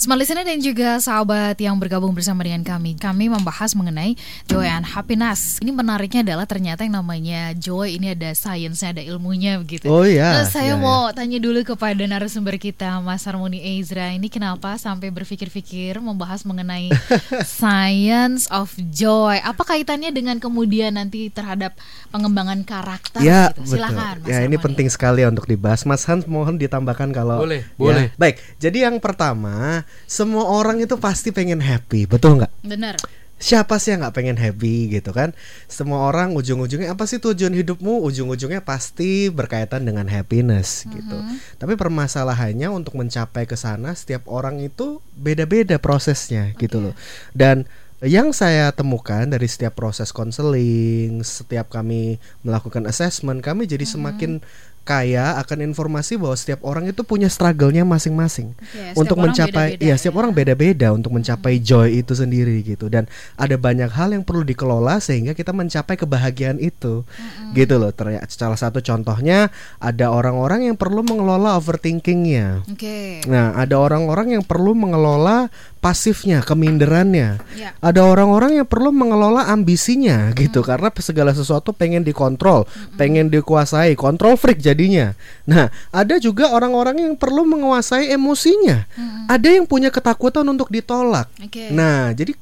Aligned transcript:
Smart 0.00 0.16
Listener 0.16 0.48
dan 0.48 0.56
juga 0.64 0.96
sahabat 0.96 1.60
yang 1.60 1.76
bergabung 1.76 2.16
bersama 2.16 2.40
dengan 2.40 2.64
kami 2.64 2.96
Kami 2.96 3.28
membahas 3.28 3.76
mengenai 3.76 4.16
joy 4.48 4.64
and 4.64 4.88
happiness 4.88 5.60
Ini 5.60 5.76
menariknya 5.76 6.24
adalah 6.24 6.48
ternyata 6.48 6.88
yang 6.88 6.96
namanya 7.04 7.52
joy 7.52 8.00
ini 8.00 8.16
ada 8.16 8.32
sainsnya, 8.32 8.96
ada 8.96 9.04
ilmunya 9.04 9.60
begitu 9.60 9.92
Oh 9.92 10.08
iya 10.08 10.40
Terus 10.40 10.56
saya 10.56 10.72
iya, 10.72 10.80
mau 10.80 11.12
tanya 11.12 11.36
dulu 11.36 11.60
kepada 11.68 12.00
narasumber 12.00 12.56
kita 12.56 13.04
Mas 13.04 13.28
Harmoni 13.28 13.60
Ezra 13.60 14.16
Ini 14.16 14.24
kenapa 14.32 14.80
sampai 14.80 15.12
berpikir-pikir 15.12 16.00
membahas 16.00 16.48
mengenai 16.48 16.88
science 17.60 18.48
of 18.48 18.72
joy 18.88 19.36
Apa 19.44 19.68
kaitannya 19.68 20.16
dengan 20.16 20.40
kemudian 20.40 20.96
nanti 20.96 21.28
terhadap 21.28 21.76
pengembangan 22.08 22.64
karakter 22.64 23.20
Ya, 23.20 23.52
gitu? 23.52 23.76
Silakan 23.76 24.24
betul. 24.24 24.24
Mas 24.24 24.32
Ya, 24.32 24.38
ini 24.48 24.56
Harmoni. 24.56 24.64
penting 24.64 24.88
sekali 24.88 25.28
untuk 25.28 25.44
dibahas. 25.44 25.84
Mas 25.84 26.08
Hans 26.08 26.24
mohon 26.24 26.56
ditambahkan 26.56 27.12
kalau 27.12 27.44
Boleh, 27.44 27.68
Ya, 27.68 27.76
boleh. 27.76 28.06
Baik. 28.16 28.40
Jadi 28.56 28.88
yang 28.88 28.96
pertama, 28.96 29.84
semua 30.10 30.50
orang 30.50 30.82
itu 30.82 30.98
pasti 30.98 31.30
pengen 31.30 31.62
happy, 31.62 32.10
betul 32.10 32.42
nggak? 32.42 32.52
Benar 32.66 32.96
Siapa 33.40 33.80
sih 33.80 33.96
yang 33.96 34.04
nggak 34.04 34.16
pengen 34.20 34.36
happy 34.36 35.00
gitu 35.00 35.16
kan? 35.16 35.32
Semua 35.64 36.04
orang 36.04 36.36
ujung-ujungnya 36.36 36.92
apa 36.92 37.08
sih 37.08 37.16
tujuan 37.24 37.56
hidupmu? 37.56 38.04
Ujung-ujungnya 38.04 38.60
pasti 38.60 39.32
berkaitan 39.32 39.88
dengan 39.88 40.04
happiness 40.12 40.84
gitu. 40.84 41.16
Tapi 41.56 41.72
permasalahannya 41.72 42.68
untuk 42.68 43.00
mencapai 43.00 43.48
ke 43.48 43.56
sana 43.56 43.96
setiap 43.96 44.28
orang 44.28 44.60
itu 44.60 45.00
beda-beda 45.16 45.80
prosesnya 45.80 46.52
gitu 46.60 46.84
loh. 46.84 46.94
Dan 47.32 47.64
yang 48.04 48.36
saya 48.36 48.76
temukan 48.76 49.24
dari 49.24 49.48
setiap 49.48 49.72
proses 49.72 50.12
konseling, 50.12 51.24
setiap 51.24 51.72
kami 51.72 52.20
melakukan 52.44 52.84
assessment, 52.84 53.40
kami 53.40 53.64
jadi 53.64 53.88
semakin 53.88 54.44
kaya 54.90 55.38
akan 55.38 55.70
informasi 55.70 56.18
bahwa 56.18 56.34
setiap 56.34 56.66
orang 56.66 56.90
itu 56.90 57.06
punya 57.06 57.30
struggle-nya 57.30 57.86
masing-masing. 57.86 58.58
Oke, 58.58 58.66
setiap 58.66 58.98
untuk 58.98 59.16
mencapai 59.22 59.78
beda-beda 59.78 59.86
ya 59.86 59.94
ya. 59.94 59.94
setiap 59.94 60.18
orang 60.18 60.32
beda-beda 60.34 60.88
untuk 60.90 61.14
mencapai 61.14 61.62
joy 61.62 62.02
itu 62.02 62.18
sendiri 62.18 62.58
gitu. 62.66 62.90
Dan 62.90 63.06
ada 63.38 63.54
banyak 63.54 63.86
hal 63.86 64.10
yang 64.10 64.26
perlu 64.26 64.42
dikelola 64.42 64.98
sehingga 64.98 65.38
kita 65.38 65.54
mencapai 65.54 65.94
kebahagiaan 65.94 66.58
itu. 66.58 67.06
Gitu 67.54 67.74
loh 67.78 67.94
ternyata 67.94 68.26
salah 68.26 68.58
satu 68.58 68.82
contohnya 68.82 69.54
ada 69.78 70.10
orang-orang 70.10 70.66
yang 70.66 70.74
perlu 70.74 71.06
mengelola 71.06 71.54
overthinkingnya. 71.54 72.66
Oke. 72.66 73.22
Nah 73.30 73.54
ada 73.54 73.78
orang-orang 73.78 74.40
yang 74.40 74.42
perlu 74.42 74.74
mengelola 74.74 75.46
pasifnya 75.80 76.44
keminderannya 76.44 77.40
Ya. 77.56 77.72
ada 77.80 78.04
orang-orang 78.04 78.60
yang 78.60 78.68
perlu 78.68 78.92
mengelola 78.92 79.48
ambisinya 79.48 80.28
gitu 80.36 80.60
karena 80.60 80.92
segala 81.00 81.32
sesuatu 81.32 81.72
pengen 81.72 82.04
dikontrol, 82.04 82.68
pengen 83.00 83.32
dikuasai, 83.32 83.96
kontrol 83.96 84.36
freak 84.36 84.60
jadinya. 84.60 85.16
Nah, 85.48 85.72
ada 85.88 86.20
juga 86.20 86.52
orang-orang 86.52 87.08
yang 87.08 87.14
perlu 87.16 87.48
menguasai 87.48 88.12
emosinya. 88.12 88.84
Ada 89.26 89.56
yang 89.56 89.64
punya 89.64 89.88
ketakutan 89.88 90.44
untuk 90.44 90.68
ditolak. 90.68 91.32
Oke. 91.40 91.72
Nah, 91.72 92.12
jadi 92.12 92.36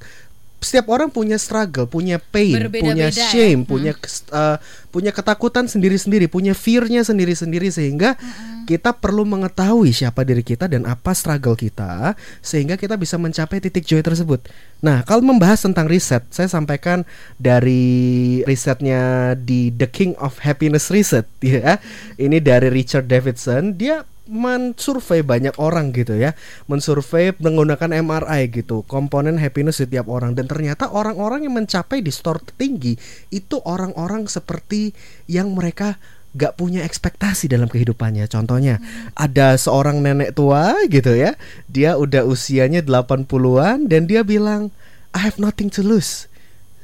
setiap 0.59 0.91
orang 0.91 1.06
punya 1.06 1.39
struggle, 1.39 1.87
punya 1.87 2.19
pain, 2.19 2.67
punya 2.67 3.14
ya. 3.14 3.31
shame, 3.31 3.62
Hmm. 3.62 3.70
punya 3.70 3.92
uh, 4.34 4.59
punya 4.91 5.15
ketakutan 5.15 5.70
sendiri-sendiri, 5.70 6.27
punya 6.27 6.50
fearnya 6.50 7.06
sendiri-sendiri 7.06 7.70
sehingga 7.70 8.19
kita 8.67 8.92
perlu 8.98 9.23
mengetahui 9.23 9.95
siapa 9.95 10.27
diri 10.27 10.42
kita 10.42 10.67
dan 10.67 10.84
apa 10.84 11.15
struggle 11.15 11.55
kita 11.56 12.12
sehingga 12.42 12.75
kita 12.75 12.98
bisa 12.98 13.15
mencapai 13.17 13.62
titik 13.62 13.87
joy 13.87 14.03
tersebut. 14.03 14.45
Nah, 14.83 15.06
kalau 15.06 15.22
membahas 15.22 15.62
tentang 15.62 15.87
riset, 15.87 16.27
saya 16.34 16.50
sampaikan 16.50 17.06
dari 17.38 18.43
risetnya 18.43 19.32
di 19.38 19.71
The 19.71 19.87
King 19.87 20.12
of 20.19 20.43
Happiness 20.43 20.91
Research 20.91 21.31
ya. 21.41 21.78
Ini 22.19 22.43
dari 22.43 22.69
Richard 22.69 23.06
Davidson, 23.06 23.78
dia 23.78 24.03
mensurvei 24.28 25.25
banyak 25.25 25.56
orang 25.56 25.91
gitu 25.97 26.15
ya. 26.15 26.37
Mensurvei 26.69 27.33
menggunakan 27.41 27.91
MRI 28.05 28.53
gitu 28.53 28.84
komponen 28.84 29.41
happiness 29.41 29.81
setiap 29.81 30.06
orang. 30.06 30.37
Dan 30.37 30.47
ternyata 30.47 30.93
orang-orang 30.93 31.49
yang 31.49 31.56
mencapai 31.56 32.05
di 32.05 32.12
store 32.12 32.44
tertinggi 32.44 32.94
itu 33.33 33.59
orang-orang 33.65 34.28
seperti 34.28 34.93
yang 35.27 35.56
mereka 35.56 35.97
gak 36.37 36.61
punya 36.61 36.84
ekspektasi 36.84 37.49
dalam 37.49 37.67
kehidupannya. 37.67 38.28
Contohnya 38.28 38.78
ada 39.17 39.56
seorang 39.56 40.05
nenek 40.05 40.37
tua 40.37 40.77
gitu 40.93 41.17
ya 41.17 41.34
dia 41.67 41.97
udah 41.97 42.28
usianya 42.28 42.84
80-an 42.84 43.88
dan 43.88 44.05
dia 44.05 44.21
bilang 44.21 44.69
I 45.17 45.25
have 45.25 45.41
nothing 45.41 45.72
to 45.72 45.81
lose 45.81 46.28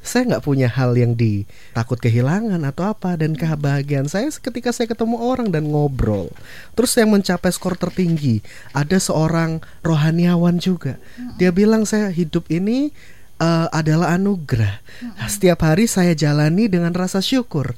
saya 0.05 0.37
nggak 0.37 0.45
punya 0.45 0.69
hal 0.69 0.93
yang 0.95 1.17
di 1.17 1.49
takut 1.73 1.97
kehilangan 1.97 2.61
atau 2.61 2.93
apa 2.93 3.17
dan 3.17 3.33
kebahagiaan. 3.33 4.05
Saya 4.05 4.29
ketika 4.29 4.69
saya 4.71 4.93
ketemu 4.93 5.17
orang 5.17 5.49
dan 5.49 5.65
ngobrol 5.73 6.29
terus 6.77 6.93
yang 7.01 7.11
mencapai 7.17 7.49
skor 7.49 7.81
tertinggi 7.81 8.45
ada 8.77 9.01
seorang 9.01 9.65
rohaniawan 9.81 10.61
juga. 10.61 11.01
Dia 11.41 11.51
bilang 11.51 11.89
saya 11.89 12.13
hidup 12.13 12.53
ini 12.53 12.93
eh, 13.41 13.69
adalah 13.73 14.13
anugerah. 14.21 14.85
Setiap 15.25 15.65
hari 15.65 15.89
saya 15.89 16.13
jalani 16.13 16.69
dengan 16.69 16.93
rasa 16.93 17.25
syukur. 17.25 17.73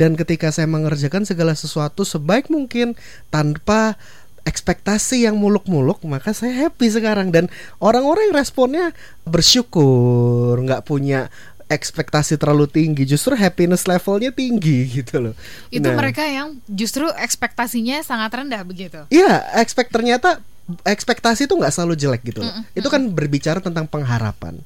Dan 0.00 0.16
ketika 0.16 0.48
saya 0.48 0.64
mengerjakan 0.64 1.28
segala 1.28 1.52
sesuatu 1.52 2.08
sebaik 2.08 2.48
mungkin 2.48 2.96
tanpa 3.28 4.00
ekspektasi 4.46 5.26
yang 5.26 5.34
muluk-muluk 5.42 6.00
maka 6.06 6.32
saya 6.32 6.66
happy 6.66 6.88
sekarang. 6.88 7.34
Dan 7.34 7.52
orang-orang 7.82 8.32
yang 8.32 8.36
responnya 8.38 8.86
bersyukur 9.26 10.56
nggak 10.62 10.86
punya 10.86 11.28
ekspektasi 11.66 12.38
terlalu 12.38 12.70
tinggi 12.70 13.02
justru 13.02 13.34
happiness 13.34 13.90
levelnya 13.90 14.30
tinggi 14.30 14.86
gitu 15.02 15.18
loh 15.18 15.34
Itu 15.70 15.86
Nah, 15.86 15.98
mereka 15.98 16.22
yang 16.22 16.58
justru 16.70 17.06
ekspektasinya 17.14 18.02
sangat 18.06 18.30
rendah 18.42 18.62
begitu. 18.62 19.02
Iya, 19.10 19.42
expect 19.58 19.90
ternyata 19.90 20.38
ekspektasi 20.82 21.46
itu 21.46 21.54
nggak 21.54 21.70
selalu 21.70 21.94
jelek 21.94 22.22
gitu 22.26 22.42
loh. 22.42 22.50
Itu 22.74 22.90
kan 22.90 23.06
berbicara 23.06 23.62
tentang 23.62 23.86
pengharapan. 23.86 24.58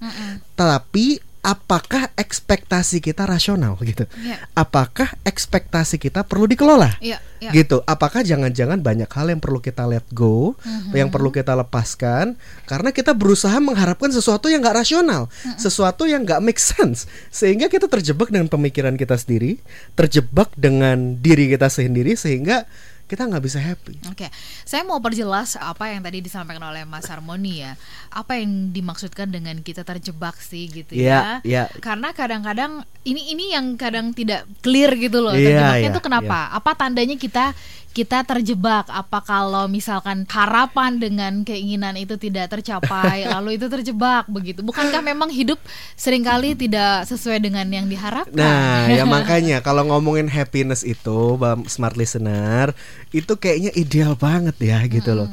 Tapi 0.56 1.20
apakah 1.40 2.12
ekspektasi 2.20 3.00
kita 3.00 3.24
rasional 3.24 3.80
gitu? 3.80 4.04
Iya. 4.20 4.44
Apakah 4.52 5.16
ekspektasi 5.24 5.96
kita 5.96 6.24
perlu 6.24 6.44
dikelola? 6.44 7.00
Iya, 7.00 7.16
iya. 7.40 7.50
Gitu. 7.50 7.80
Apakah 7.88 8.20
jangan-jangan 8.20 8.84
banyak 8.84 9.08
hal 9.08 9.32
yang 9.32 9.40
perlu 9.40 9.58
kita 9.64 9.88
let 9.88 10.04
go, 10.12 10.54
yang 10.92 11.08
perlu 11.08 11.32
kita 11.32 11.56
lepaskan 11.56 12.36
karena 12.68 12.92
kita 12.92 13.16
berusaha 13.16 13.56
mengharapkan 13.56 14.12
sesuatu 14.12 14.52
yang 14.52 14.60
nggak 14.60 14.84
rasional, 14.84 15.32
sesuatu 15.56 16.04
yang 16.04 16.28
nggak 16.28 16.44
make 16.44 16.60
sense, 16.60 17.08
sehingga 17.32 17.72
kita 17.72 17.88
terjebak 17.88 18.28
dengan 18.28 18.52
pemikiran 18.52 19.00
kita 19.00 19.16
sendiri, 19.16 19.58
terjebak 19.96 20.52
dengan 20.54 21.16
diri 21.18 21.48
kita 21.48 21.72
sendiri 21.72 22.14
sehingga 22.20 22.68
kita 23.10 23.26
nggak 23.26 23.42
bisa 23.42 23.58
happy. 23.58 23.98
Oke, 24.06 24.30
saya 24.62 24.86
mau 24.86 25.02
perjelas 25.02 25.58
apa 25.58 25.90
yang 25.90 25.98
tadi 25.98 26.22
disampaikan 26.22 26.62
oleh 26.62 26.86
Mas 26.86 27.10
Harmoni 27.10 27.66
ya. 27.66 27.74
Apa 28.14 28.38
yang 28.38 28.70
dimaksudkan 28.70 29.26
dengan 29.34 29.58
kita 29.66 29.82
terjebak 29.82 30.38
sih 30.38 30.70
gitu 30.70 30.94
Iya, 30.94 31.10
ya? 31.10 31.22
iya. 31.42 31.62
Karena 31.82 32.14
kadang-kadang 32.14 32.86
ini 33.02 33.34
ini 33.34 33.50
yang 33.50 33.74
kadang 33.74 34.14
tidak 34.14 34.46
clear 34.62 34.94
gitu 34.94 35.18
loh. 35.18 35.34
Iya, 35.34 35.58
Terjebaknya 35.58 35.82
iya, 35.82 35.90
itu 35.90 36.00
kenapa? 36.06 36.38
Apa 36.54 36.78
tandanya 36.78 37.18
kita 37.18 37.50
kita 37.90 38.22
terjebak? 38.22 38.86
Apa 38.86 39.22
kalau 39.22 39.66
misalkan 39.66 40.22
harapan 40.30 40.96
dengan 41.02 41.32
keinginan 41.42 41.98
itu 41.98 42.14
tidak 42.16 42.50
tercapai, 42.54 43.26
lalu 43.34 43.58
itu 43.58 43.66
terjebak 43.66 44.30
begitu? 44.30 44.62
Bukankah 44.62 45.02
memang 45.02 45.28
hidup 45.30 45.58
sering 45.98 46.22
kali 46.22 46.54
tidak 46.54 47.06
sesuai 47.10 47.42
dengan 47.42 47.66
yang 47.68 47.86
diharapkan? 47.90 48.34
Nah, 48.34 48.86
ya 48.90 49.02
makanya 49.14 49.60
kalau 49.60 49.86
ngomongin 49.90 50.30
happiness 50.30 50.86
itu, 50.86 51.36
smart 51.66 51.98
listener, 51.98 52.72
itu 53.10 53.34
kayaknya 53.34 53.74
ideal 53.74 54.14
banget 54.14 54.56
ya 54.62 54.78
gitu 54.86 55.14
loh. 55.14 55.28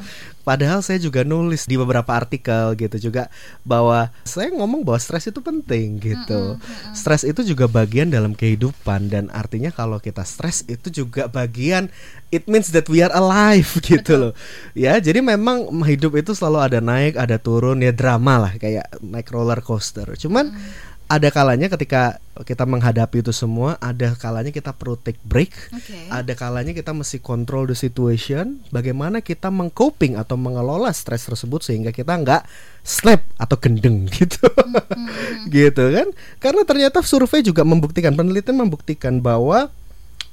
Padahal 0.48 0.80
saya 0.80 0.96
juga 0.96 1.28
nulis 1.28 1.68
di 1.68 1.76
beberapa 1.76 2.08
artikel 2.16 2.72
gitu 2.80 3.12
juga 3.12 3.28
bahwa 3.68 4.08
saya 4.24 4.48
ngomong 4.48 4.80
bahwa 4.80 4.96
stres 4.96 5.28
itu 5.28 5.44
penting 5.44 6.00
gitu. 6.00 6.56
Stres 6.96 7.20
itu 7.20 7.44
juga 7.44 7.68
bagian 7.68 8.08
dalam 8.08 8.32
kehidupan 8.32 9.12
dan 9.12 9.28
artinya 9.28 9.68
kalau 9.68 10.00
kita 10.00 10.24
stres 10.24 10.64
itu 10.64 11.04
juga 11.04 11.28
bagian 11.28 11.92
it 12.32 12.48
means 12.48 12.72
that 12.72 12.88
we 12.88 13.04
are 13.04 13.12
alive 13.12 13.68
gitu 13.92 14.16
loh. 14.16 14.32
Ya, 14.72 14.96
jadi 14.96 15.20
memang 15.20 15.68
hidup 15.84 16.16
itu 16.16 16.32
selalu 16.32 16.64
ada 16.64 16.80
naik, 16.80 17.20
ada 17.20 17.36
turun 17.36 17.84
ya 17.84 17.92
drama 17.92 18.48
lah 18.48 18.52
kayak 18.56 18.88
naik 19.04 19.28
roller 19.28 19.60
coaster. 19.60 20.08
Cuman 20.16 20.56
ada 21.08 21.32
kalanya 21.32 21.72
ketika 21.72 22.20
kita 22.44 22.68
menghadapi 22.68 23.24
itu 23.24 23.32
semua, 23.32 23.80
ada 23.80 24.12
kalanya 24.12 24.52
kita 24.52 24.76
perlu 24.76 25.00
take 25.00 25.18
break, 25.24 25.56
Oke. 25.72 25.96
ada 26.12 26.32
kalanya 26.36 26.76
kita 26.76 26.92
mesti 26.92 27.18
control 27.24 27.64
the 27.64 27.72
situation, 27.72 28.60
bagaimana 28.68 29.24
kita 29.24 29.48
mengcoping 29.48 30.20
atau 30.20 30.36
mengelola 30.36 30.92
stres 30.92 31.24
tersebut 31.24 31.64
sehingga 31.64 31.96
kita 31.96 32.12
nggak 32.12 32.44
slap 32.84 33.24
atau 33.40 33.56
gendeng 33.56 34.04
gitu, 34.20 34.52
gitu 35.48 35.84
kan? 35.96 36.08
Karena 36.44 36.62
ternyata 36.68 37.00
survei 37.00 37.40
juga 37.40 37.64
membuktikan, 37.64 38.12
penelitian 38.12 38.60
membuktikan 38.60 39.24
bahwa 39.24 39.72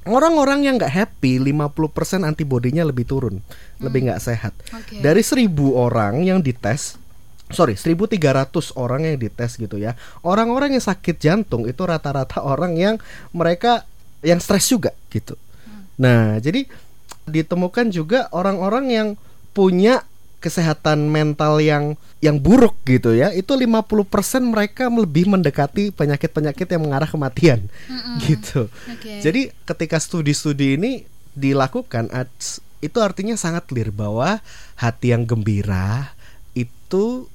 orang-orang 0.04 0.68
yang 0.68 0.76
nggak 0.76 0.92
happy 0.92 1.40
50% 1.40 2.20
antibodinya 2.20 2.84
lebih 2.84 3.08
turun, 3.08 3.40
lebih 3.80 4.12
nggak 4.12 4.20
sehat. 4.20 4.52
Oke. 4.76 5.00
Dari 5.00 5.24
1000 5.24 5.48
orang 5.72 6.20
yang 6.20 6.44
dites 6.44 7.00
Sorry, 7.46 7.78
1300 7.78 8.74
orang 8.74 9.06
yang 9.06 9.16
dites 9.22 9.54
gitu 9.54 9.78
ya. 9.78 9.94
Orang-orang 10.26 10.74
yang 10.74 10.82
sakit 10.82 11.22
jantung 11.22 11.70
itu 11.70 11.78
rata-rata 11.86 12.42
orang 12.52 12.74
yang 12.74 12.94
mereka 13.30 13.86
yang 14.26 14.42
stres 14.42 14.66
juga 14.66 14.90
gitu. 15.14 15.38
Nah, 15.96 16.42
jadi 16.42 16.66
ditemukan 17.26 17.90
juga 17.94 18.26
orang-orang 18.34 18.84
yang 18.90 19.08
punya 19.54 20.02
kesehatan 20.42 21.08
mental 21.08 21.58
yang 21.58 21.94
yang 22.20 22.36
buruk 22.42 22.76
gitu 22.82 23.14
ya. 23.14 23.30
Itu 23.30 23.54
50% 23.54 23.86
mereka 24.42 24.90
lebih 24.90 25.30
mendekati 25.30 25.94
penyakit-penyakit 25.94 26.66
yang 26.66 26.82
mengarah 26.82 27.08
kematian 27.08 27.66
gitu. 28.26 28.66
Oke. 28.68 29.22
Jadi 29.22 29.54
ketika 29.64 29.96
studi-studi 30.02 30.76
ini 30.78 31.06
dilakukan 31.36 32.08
itu 32.80 32.98
artinya 33.00 33.36
sangat 33.36 33.68
clear 33.68 33.92
bahwa 33.92 34.40
hati 34.76 35.12
yang 35.12 35.24
gembira 35.24 36.12
itu 36.56 37.28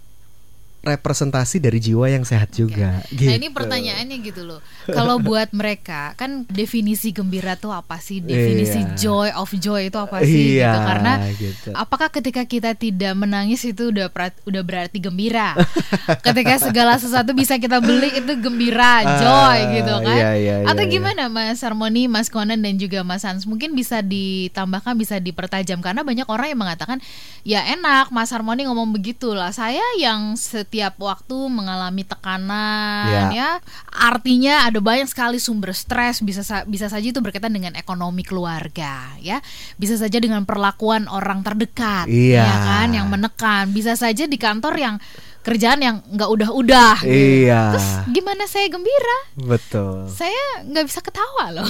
representasi 0.82 1.62
dari 1.62 1.78
jiwa 1.78 2.10
yang 2.10 2.26
sehat 2.26 2.58
juga. 2.58 3.06
Nah 3.06 3.34
ini 3.38 3.48
gitu. 3.48 3.54
pertanyaannya 3.54 4.18
gitu 4.26 4.42
loh. 4.50 4.60
Kalau 4.90 5.22
buat 5.22 5.54
mereka 5.54 6.18
kan 6.18 6.42
definisi 6.50 7.14
gembira 7.14 7.54
tuh 7.54 7.70
apa 7.70 8.02
sih? 8.02 8.18
Definisi 8.18 8.82
Iya. 8.82 8.98
joy 8.98 9.30
of 9.38 9.50
joy 9.62 9.94
itu 9.94 9.98
apa 10.02 10.26
sih? 10.26 10.58
Iya, 10.58 10.74
gitu. 10.74 10.80
Karena 10.82 11.14
gitu. 11.38 11.70
apakah 11.78 12.10
ketika 12.10 12.42
kita 12.50 12.74
tidak 12.74 13.14
menangis 13.14 13.62
itu 13.62 13.94
udah 13.94 14.10
udah 14.50 14.64
berarti 14.66 14.98
gembira? 14.98 15.54
ketika 16.26 16.58
segala 16.58 16.98
sesuatu 16.98 17.38
bisa 17.38 17.62
kita 17.62 17.78
beli 17.78 18.18
itu 18.18 18.34
gembira, 18.42 19.06
joy 19.22 19.60
Ah, 19.62 19.74
gitu 19.78 19.94
kan? 20.02 20.18
iya, 20.18 20.32
iya, 20.34 20.56
Atau 20.66 20.82
iya, 20.82 20.90
iya. 20.90 20.94
gimana 20.98 21.22
Mas 21.30 21.62
Harmoni, 21.62 22.10
Mas 22.10 22.34
Conan 22.34 22.58
dan 22.58 22.82
juga 22.82 23.06
Mas 23.06 23.22
Hans? 23.22 23.46
Mungkin 23.46 23.78
bisa 23.78 24.02
ditambahkan, 24.02 24.98
bisa 24.98 25.22
dipertajam 25.22 25.78
karena 25.86 26.02
banyak 26.02 26.26
orang 26.26 26.50
yang 26.50 26.60
mengatakan 26.60 26.98
ya 27.46 27.62
enak 27.70 28.10
Mas 28.10 28.34
Harmoni 28.34 28.66
ngomong 28.66 28.90
begitu 28.90 29.38
lah. 29.38 29.54
Saya 29.54 29.84
yang 30.02 30.34
setiap 30.72 30.96
waktu 31.04 31.36
mengalami 31.52 32.08
tekanan 32.08 33.04
Ya. 33.04 33.24
ya, 33.30 33.50
artinya 33.92 34.64
ada 34.64 34.80
banyak 34.80 35.04
sekali 35.04 35.36
sumber 35.36 35.76
stres 35.76 36.24
bisa 36.24 36.48
sa- 36.48 36.64
bisa 36.64 36.88
saja 36.88 37.04
itu 37.04 37.20
berkaitan 37.20 37.52
dengan 37.52 37.76
ekonomi 37.76 38.24
keluarga 38.24 39.12
ya. 39.20 39.44
Bisa 39.76 40.00
saja 40.00 40.16
dengan 40.16 40.48
perlakuan 40.48 41.12
orang 41.12 41.44
terdekat 41.44 42.08
Iya. 42.08 42.40
ya 42.40 42.56
kan 42.64 42.88
yang 42.88 43.12
menekan. 43.12 43.76
Bisa 43.76 44.00
saja 44.00 44.24
di 44.24 44.40
kantor 44.40 44.80
yang 44.80 44.96
kerjaan 45.44 45.84
yang 45.84 46.00
nggak 46.08 46.30
udah-udah 46.32 47.04
gitu. 47.04 47.12
Iya. 47.52 47.76
Terus 47.76 47.88
gimana 48.08 48.48
saya 48.48 48.72
gembira? 48.72 49.18
Betul. 49.36 50.08
Saya 50.08 50.64
nggak 50.64 50.88
bisa 50.88 51.04
ketawa 51.04 51.52
loh. 51.52 51.68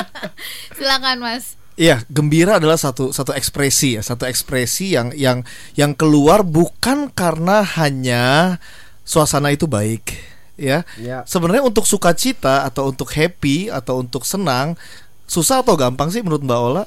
Silakan 0.78 1.20
Mas. 1.20 1.60
Iya, 1.74 2.06
gembira 2.06 2.62
adalah 2.62 2.78
satu 2.78 3.10
satu 3.10 3.34
ekspresi 3.34 3.98
ya, 3.98 4.02
satu 4.02 4.30
ekspresi 4.30 4.94
yang 4.94 5.10
yang 5.18 5.42
yang 5.74 5.90
keluar 5.90 6.46
bukan 6.46 7.10
karena 7.10 7.66
hanya 7.66 8.56
suasana 9.02 9.50
itu 9.50 9.66
baik, 9.66 10.14
ya. 10.54 10.86
Ya. 10.94 11.26
Sebenarnya 11.26 11.66
untuk 11.66 11.82
sukacita 11.90 12.62
atau 12.62 12.94
untuk 12.94 13.10
happy 13.10 13.74
atau 13.74 14.06
untuk 14.06 14.22
senang 14.22 14.78
susah 15.26 15.66
atau 15.66 15.74
gampang 15.74 16.14
sih 16.14 16.22
menurut 16.22 16.46
Mbak 16.46 16.60
Ola? 16.62 16.84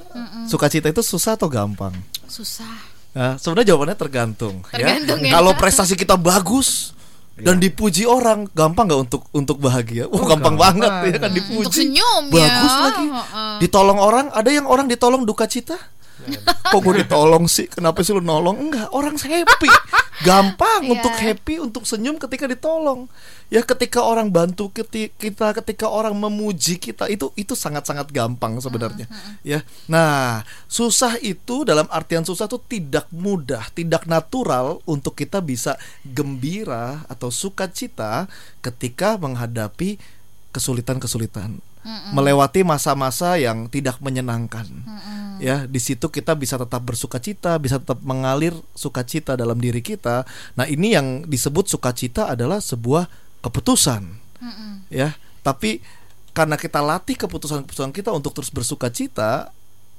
Sukacita 0.47 0.87
itu 0.87 1.03
susah 1.03 1.35
atau 1.35 1.51
gampang? 1.51 1.91
Susah. 2.31 2.95
Nah, 3.17 3.33
sebenarnya 3.35 3.73
jawabannya 3.73 3.97
tergantung. 3.97 4.61
Tergantung 4.69 5.19
ya. 5.25 5.35
Kalau 5.35 5.51
prestasi 5.57 5.97
kita 5.97 6.15
bagus 6.15 6.93
dan 7.37 7.61
dipuji 7.61 8.09
orang, 8.09 8.49
gampang 8.49 8.89
nggak 8.89 9.01
untuk 9.09 9.21
untuk 9.29 9.57
bahagia? 9.61 10.09
Wah, 10.09 10.25
gampang, 10.25 10.57
gampang. 10.57 10.57
banget 10.57 10.91
ya 11.05 11.17
kan 11.21 11.31
dipuji. 11.37 11.61
Untuk 11.61 11.73
senyum 11.73 12.23
ya. 12.33 12.33
bagus 12.33 12.73
lagi. 12.81 13.05
Heeh. 13.13 13.55
Ditolong 13.61 13.99
orang, 14.01 14.25
ada 14.33 14.49
yang 14.49 14.65
orang 14.65 14.89
ditolong 14.89 15.21
duka 15.21 15.45
cita? 15.45 15.77
Kok 16.73 16.79
gue 16.81 17.05
ditolong 17.05 17.45
sih? 17.45 17.69
Kenapa 17.69 18.01
sih 18.01 18.11
lu 18.11 18.19
nolong? 18.19 18.57
Enggak, 18.57 18.89
orang 18.91 19.15
happy. 19.15 19.69
Gampang 20.25 20.81
Iya. 20.81 20.91
untuk 20.97 21.13
happy, 21.13 21.55
untuk 21.61 21.83
senyum 21.85 22.17
ketika 22.17 22.49
ditolong. 22.49 23.05
Ya 23.53 23.61
ketika 23.61 24.01
orang 24.01 24.33
bantu 24.33 24.73
kita, 24.73 25.53
ketika 25.61 25.85
orang 25.87 26.17
memuji 26.17 26.81
kita 26.81 27.05
itu 27.07 27.29
itu 27.37 27.53
sangat-sangat 27.53 28.09
gampang 28.09 28.57
sebenarnya. 28.57 29.05
Ya. 29.45 29.61
Nah, 29.85 30.41
susah 30.65 31.21
itu 31.21 31.63
dalam 31.63 31.85
artian 31.93 32.25
susah 32.25 32.49
itu 32.49 32.59
tidak 32.65 33.05
mudah, 33.13 33.69
tidak 33.77 34.09
natural 34.09 34.81
untuk 34.89 35.13
kita 35.15 35.39
bisa 35.39 35.77
gembira 36.01 37.05
atau 37.07 37.29
sukacita 37.29 38.25
ketika 38.65 39.21
menghadapi 39.21 40.01
kesulitan-kesulitan. 40.51 41.61
Melewati 42.11 42.67
masa-masa 42.67 43.39
yang 43.39 43.71
tidak 43.71 43.99
menyenangkan. 44.03 44.67
Ya 45.37 45.69
di 45.69 45.77
situ 45.77 46.09
kita 46.09 46.33
bisa 46.33 46.57
tetap 46.57 46.81
bersukacita 46.81 47.61
bisa 47.61 47.77
tetap 47.77 48.01
mengalir 48.01 48.57
sukacita 48.73 49.37
dalam 49.37 49.61
diri 49.61 49.79
kita. 49.85 50.25
Nah 50.57 50.65
ini 50.65 50.97
yang 50.97 51.23
disebut 51.29 51.69
sukacita 51.69 52.27
adalah 52.31 52.57
sebuah 52.59 53.07
keputusan. 53.45 54.03
Ya 54.89 55.15
tapi 55.45 55.79
karena 56.35 56.53
kita 56.53 56.83
latih 56.83 57.17
keputusan-keputusan 57.17 57.93
kita 57.95 58.13
untuk 58.13 58.33
terus 58.37 58.53
bersukacita 58.53 59.49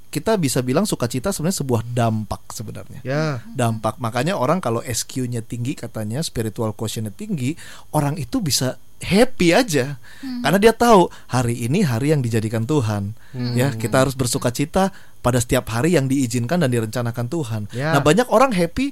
kita 0.08 0.40
bisa 0.40 0.64
bilang 0.64 0.88
sukacita 0.88 1.28
sebenarnya 1.28 1.60
sebuah 1.60 1.82
dampak 1.84 2.40
sebenarnya. 2.56 3.00
Ya. 3.04 3.44
dampak. 3.52 4.00
Makanya 4.00 4.40
orang 4.40 4.58
kalau 4.64 4.80
SQ-nya 4.80 5.44
tinggi 5.44 5.76
katanya 5.76 6.24
spiritual 6.24 6.72
quotient-nya 6.72 7.12
tinggi 7.12 7.54
orang 7.92 8.16
itu 8.16 8.40
bisa 8.40 8.80
happy 9.00 9.52
aja 9.52 9.96
karena 10.42 10.58
dia 10.58 10.72
tahu 10.72 11.06
hari 11.26 11.54
ini 11.62 11.82
hari 11.82 12.10
yang 12.10 12.18
dijadikan 12.18 12.62
Tuhan 12.62 13.14
ya 13.54 13.70
kita 13.72 14.02
harus 14.02 14.12
bersukacita 14.12 14.90
pada 15.18 15.38
setiap 15.38 15.66
hari 15.68 15.94
yang 15.94 16.06
diizinkan 16.06 16.58
dan 16.58 16.70
direncanakan 16.70 17.26
Tuhan 17.26 17.62
Ya. 17.70 17.94
nah 17.94 18.00
banyak 18.00 18.26
orang 18.28 18.50
happy 18.50 18.90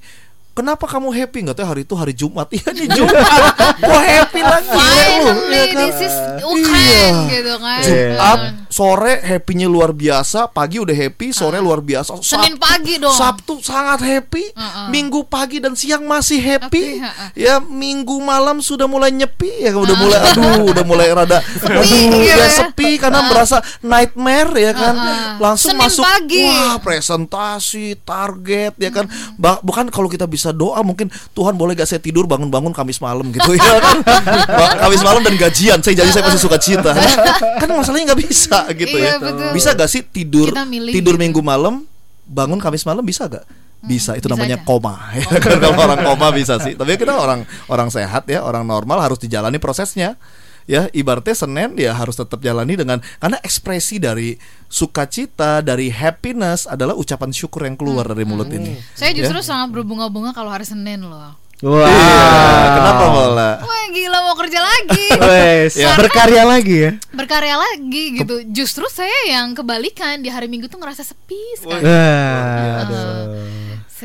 Kenapa 0.57 0.89
kamu 0.89 1.13
happy? 1.13 1.45
Nggak 1.45 1.61
tahu 1.61 1.69
hari 1.69 1.83
itu 1.85 1.93
hari 1.93 2.17
Jumat. 2.17 2.49
Iya 2.57 2.73
nih 2.73 2.89
Jumat. 2.89 3.13
Kok 3.77 4.05
happy 4.09 4.41
lagi 4.41 4.65
lu? 4.65 4.81
Finally 4.81 5.53
Ya 5.53 5.65
kan? 5.69 5.77
this 5.85 5.99
is 6.01 6.17
Iya. 6.41 7.09
gitu 7.29 7.55
kan. 7.61 7.81
Jumat 7.85 8.39
sore 8.69 9.21
happy-nya 9.21 9.67
luar 9.67 9.91
biasa, 9.91 10.49
pagi 10.49 10.79
udah 10.79 10.93
happy, 10.93 11.31
sore 11.31 11.59
luar 11.59 11.81
biasa. 11.81 12.19
Senin 12.21 12.55
Sab- 12.55 12.63
pagi 12.63 12.95
dong. 12.97 13.13
Sabtu 13.13 13.55
sangat 13.59 14.01
happy, 14.01 14.51
Heeh. 14.51 14.87
Minggu 14.89 15.25
pagi 15.25 15.59
dan 15.59 15.75
siang 15.75 16.05
masih 16.05 16.39
happy. 16.39 16.65
Happy, 16.67 16.87
heeh. 16.99 17.29
Ya 17.37 17.55
Minggu 17.59 18.19
malam 18.19 18.59
sudah 18.59 18.87
mulai 18.87 19.11
nyepi 19.11 19.63
ya 19.63 19.73
udah 19.73 19.97
mulai 19.97 20.19
aduh 20.19 20.67
udah 20.71 20.85
mulai 20.85 21.09
rada 21.11 21.39
aduh 21.67 21.85
gitu 21.85 22.19
ya. 22.25 22.37
ya 22.43 22.49
sepi 22.49 22.97
karena 22.97 23.27
merasa 23.27 23.61
nightmare 23.81 24.53
ya 24.57 24.73
kan. 24.73 24.95
Heeh. 24.95 25.31
Langsung 25.39 25.73
Senin 25.75 25.83
masuk 25.85 26.05
pagi. 26.05 26.45
wah 26.45 26.77
presentasi, 26.81 27.99
target 28.03 28.75
ya 28.79 28.91
kan. 28.91 29.07
Ba- 29.37 29.61
bukan 29.61 29.89
kalau 29.91 30.09
kita 30.09 30.25
bisa 30.25 30.51
doa 30.51 30.81
mungkin 30.81 31.07
Tuhan 31.33 31.55
boleh 31.55 31.75
gak 31.75 31.87
saya 31.87 32.01
tidur 32.01 32.25
bangun-bangun 32.25 32.73
Kamis 32.73 32.99
malam 32.99 33.29
gitu 33.31 33.55
ya 33.55 33.79
kan. 33.81 33.99
Kamis 34.83 35.03
malam 35.03 35.23
dan 35.23 35.35
gajian 35.37 35.79
saya 35.81 35.95
jadi 35.97 36.11
saya 36.11 36.25
masih 36.27 36.43
suka 36.43 36.59
cita. 36.59 36.93
kan 37.61 37.69
masalahnya 37.71 38.13
nggak 38.13 38.21
bisa 38.25 38.56
gitu 38.73 38.97
Iya, 38.97 39.13
ya. 39.13 39.15
betul. 39.21 39.51
Bisa 39.53 39.69
gak 39.73 39.91
sih 39.91 40.03
tidur 40.03 40.49
milih 40.53 40.93
tidur 40.93 41.15
gitu. 41.15 41.23
minggu 41.23 41.41
malam 41.41 41.85
bangun 42.25 42.59
Kamis 42.59 42.83
malam 42.83 43.03
bisa 43.03 43.27
gak? 43.27 43.45
Bisa, 43.87 44.17
itu 44.19 44.27
bisa 44.27 44.35
namanya 44.35 44.59
aja. 44.59 44.67
koma. 44.67 44.95
Ya 45.15 45.39
kan 45.39 45.63
kalau 45.63 45.79
orang 45.79 46.01
koma 46.03 46.29
bisa 46.33 46.59
sih. 46.59 46.75
Tapi 46.75 46.97
kita 46.97 47.15
orang 47.15 47.47
orang 47.67 47.87
sehat 47.87 48.27
ya, 48.27 48.43
orang 48.43 48.67
normal 48.67 48.99
harus 48.99 49.17
dijalani 49.17 49.57
prosesnya. 49.57 50.19
Ya, 50.67 50.91
ibaratnya 50.91 51.31
Senin 51.31 51.79
ya 51.79 51.95
harus 51.95 52.19
tetap 52.19 52.43
jalani 52.43 52.75
dengan 52.75 52.99
karena 53.23 53.39
ekspresi 53.39 54.03
dari 54.03 54.35
sukacita, 54.67 55.63
dari 55.63 55.95
happiness 55.95 56.67
adalah 56.67 56.95
ucapan 56.95 57.31
syukur 57.31 57.63
yang 57.63 57.79
keluar 57.79 58.03
dari 58.05 58.27
mulut 58.27 58.51
ini. 58.51 58.75
Saya 58.93 59.15
justru 59.15 59.39
Ya. 59.39 59.47
sangat 59.47 59.69
berbunga-bunga 59.71 60.35
kalau 60.35 60.51
hari 60.51 60.67
Senin 60.67 61.07
loh. 61.07 61.39
Wah. 61.59 61.89
Iya, 61.89 62.69
kenapa 62.77 63.05
Mola? 63.09 63.51
Wah 63.59 63.85
gila 63.89 64.19
mau 64.23 64.37
kerja 64.37 64.61
lagi. 64.61 65.07
Wes, 65.25 65.73
Ya. 65.75 65.97
berkarya 65.97 66.45
lagi 66.45 66.77
ya. 66.79 66.93
Berkarya 67.11 67.57
lagi 67.57 68.05
gitu. 68.15 68.45
Justru 68.47 68.85
saya 68.87 69.17
yang 69.27 69.57
kebalikan 69.57 70.21
di 70.21 70.29
hari 70.29 70.47
Minggu 70.47 70.69
tuh 70.69 70.77
ngerasa 70.77 71.01
sepi 71.01 71.41
sekali. 71.57 71.81
Wah, 71.81 72.85
aduh. 72.85 73.25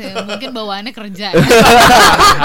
Mungkin 0.00 0.50
bawaannya 0.56 0.92
kerja. 0.92 1.36
ya. 1.36 1.44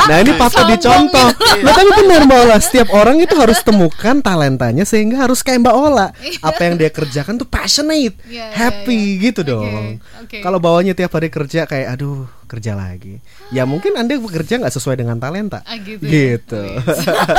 Nah 0.06 0.18
ini 0.20 0.36
patut 0.36 0.68
Sombong 0.68 0.72
dicontoh. 0.76 1.30
Nah 1.64 1.72
tapi 1.72 1.90
benar 1.96 2.22
Mbak 2.28 2.40
Ola, 2.44 2.58
setiap 2.60 2.90
orang 2.92 3.18
itu 3.18 3.36
harus 3.36 3.60
temukan 3.62 4.20
talentanya 4.20 4.84
sehingga 4.84 5.24
harus 5.24 5.40
kayak 5.40 5.64
Mbak 5.64 5.76
Ola. 5.76 6.08
Apa 6.44 6.62
yang 6.64 6.76
dia 6.76 6.92
kerjakan 6.92 7.40
tuh 7.40 7.48
passionate, 7.48 8.20
Iya, 8.28 8.32
iya, 8.32 8.46
happy 8.52 9.00
iya. 9.16 9.22
gitu 9.32 9.42
Oke, 9.42 9.50
dong. 9.50 9.86
oke. 10.24 10.38
Kalau 10.44 10.60
bawanya 10.60 10.92
tiap 10.92 11.12
hari 11.12 11.32
kerja 11.32 11.64
kayak 11.64 11.96
aduh 11.96 12.28
kerja 12.48 12.76
lagi, 12.76 13.20
ya 13.52 13.68
mungkin 13.68 13.96
anda 13.96 14.16
bekerja 14.16 14.60
nggak 14.60 14.72
sesuai 14.72 15.00
dengan 15.00 15.20
talenta. 15.20 15.64
Ah, 15.64 15.76
gitu 15.80 16.04
ya. 16.04 16.12
Gitu. 16.40 16.64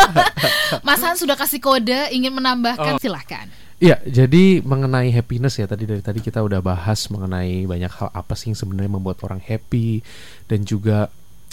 Mas 0.86 1.00
Han 1.00 1.16
sudah 1.16 1.36
kasih 1.36 1.60
kode 1.60 2.12
ingin 2.12 2.32
menambahkan 2.32 2.96
silahkan. 2.98 3.48
Iya, 3.78 4.02
jadi 4.02 4.58
mengenai 4.66 5.14
happiness 5.14 5.62
ya 5.62 5.70
tadi 5.70 5.86
dari 5.86 6.02
tadi 6.02 6.18
kita 6.18 6.42
udah 6.42 6.58
bahas 6.58 7.06
mengenai 7.14 7.62
banyak 7.62 7.92
hal 7.94 8.10
apa 8.10 8.34
sih 8.34 8.50
yang 8.50 8.58
sebenarnya 8.58 8.90
membuat 8.90 9.22
orang 9.22 9.38
happy 9.38 10.02
dan 10.50 10.66
juga 10.66 11.06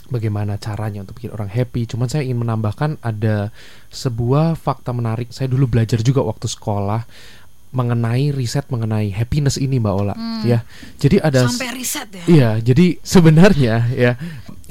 bagaimana 0.10 0.58
caranya 0.58 1.06
untuk 1.06 1.22
bikin 1.22 1.38
orang 1.38 1.54
happy. 1.54 1.86
Cuman 1.86 2.10
saya 2.10 2.26
ingin 2.26 2.42
menambahkan 2.42 2.98
ada 3.06 3.54
sebuah 3.94 4.58
fakta 4.58 4.90
menarik. 4.90 5.30
Saya 5.30 5.54
dulu 5.54 5.70
belajar 5.70 6.02
juga 6.02 6.26
waktu 6.26 6.50
sekolah 6.50 7.06
mengenai 7.76 8.32
riset 8.32 8.72
mengenai 8.72 9.12
happiness 9.12 9.60
ini 9.60 9.84
Mbak 9.84 9.94
Ola 10.00 10.16
ya. 10.48 10.64
Jadi 10.96 11.20
ada 11.20 11.44
Sampai 11.46 11.76
riset 11.76 12.08
ya. 12.08 12.24
Iya, 12.26 12.50
jadi 12.64 12.98
sebenarnya 13.04 13.76
ya 13.92 14.12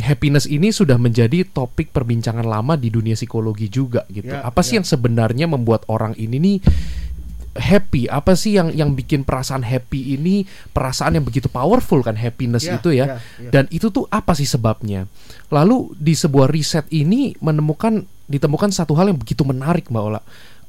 happiness 0.00 0.48
ini 0.48 0.72
sudah 0.72 0.96
menjadi 0.96 1.44
topik 1.44 1.92
perbincangan 1.92 2.42
lama 2.42 2.74
di 2.80 2.88
dunia 2.88 3.14
psikologi 3.14 3.68
juga 3.68 4.08
gitu. 4.08 4.32
Ya, 4.32 4.42
apa 4.42 4.64
sih 4.64 4.74
ya. 4.74 4.82
yang 4.82 4.86
sebenarnya 4.88 5.46
membuat 5.46 5.84
orang 5.86 6.16
ini 6.16 6.40
nih 6.40 6.58
happy? 7.56 8.10
Apa 8.10 8.34
sih 8.34 8.58
yang 8.58 8.70
yang 8.74 8.92
bikin 8.92 9.22
perasaan 9.22 9.62
happy 9.62 10.14
ini 10.18 10.44
perasaan 10.74 11.18
yang 11.18 11.24
begitu 11.24 11.46
powerful 11.50 12.02
kan 12.02 12.18
happiness 12.18 12.66
Ya, 12.66 12.76
itu 12.78 12.90
ya? 12.94 13.06
ya, 13.06 13.16
ya. 13.40 13.50
Dan 13.50 13.64
itu 13.70 13.88
tuh 13.90 14.06
apa 14.10 14.34
sih 14.34 14.46
sebabnya? 14.46 15.06
Lalu 15.50 15.94
di 15.96 16.14
sebuah 16.18 16.50
riset 16.50 16.86
ini 16.90 17.34
menemukan 17.38 18.04
ditemukan 18.26 18.72
satu 18.72 18.96
hal 18.96 19.12
yang 19.12 19.20
begitu 19.20 19.44
menarik 19.44 19.92
Mbak 19.92 20.02
Ola 20.02 20.22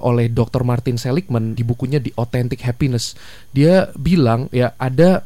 oleh 0.04 0.28
Dr. 0.28 0.68
Martin 0.68 1.00
Seligman 1.00 1.56
di 1.56 1.64
bukunya 1.64 2.04
The 2.04 2.12
Authentic 2.20 2.62
Happiness. 2.68 3.16
Dia 3.56 3.90
bilang 3.96 4.52
ya 4.52 4.76
ada 4.76 5.24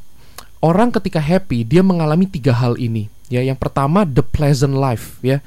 orang 0.62 0.94
ketika 0.94 1.20
happy 1.20 1.66
dia 1.66 1.82
mengalami 1.82 2.30
tiga 2.30 2.54
hal 2.54 2.78
ini. 2.78 3.10
Ya, 3.30 3.46
yang 3.46 3.58
pertama 3.58 4.06
the 4.06 4.26
pleasant 4.26 4.78
life 4.78 5.18
ya. 5.22 5.42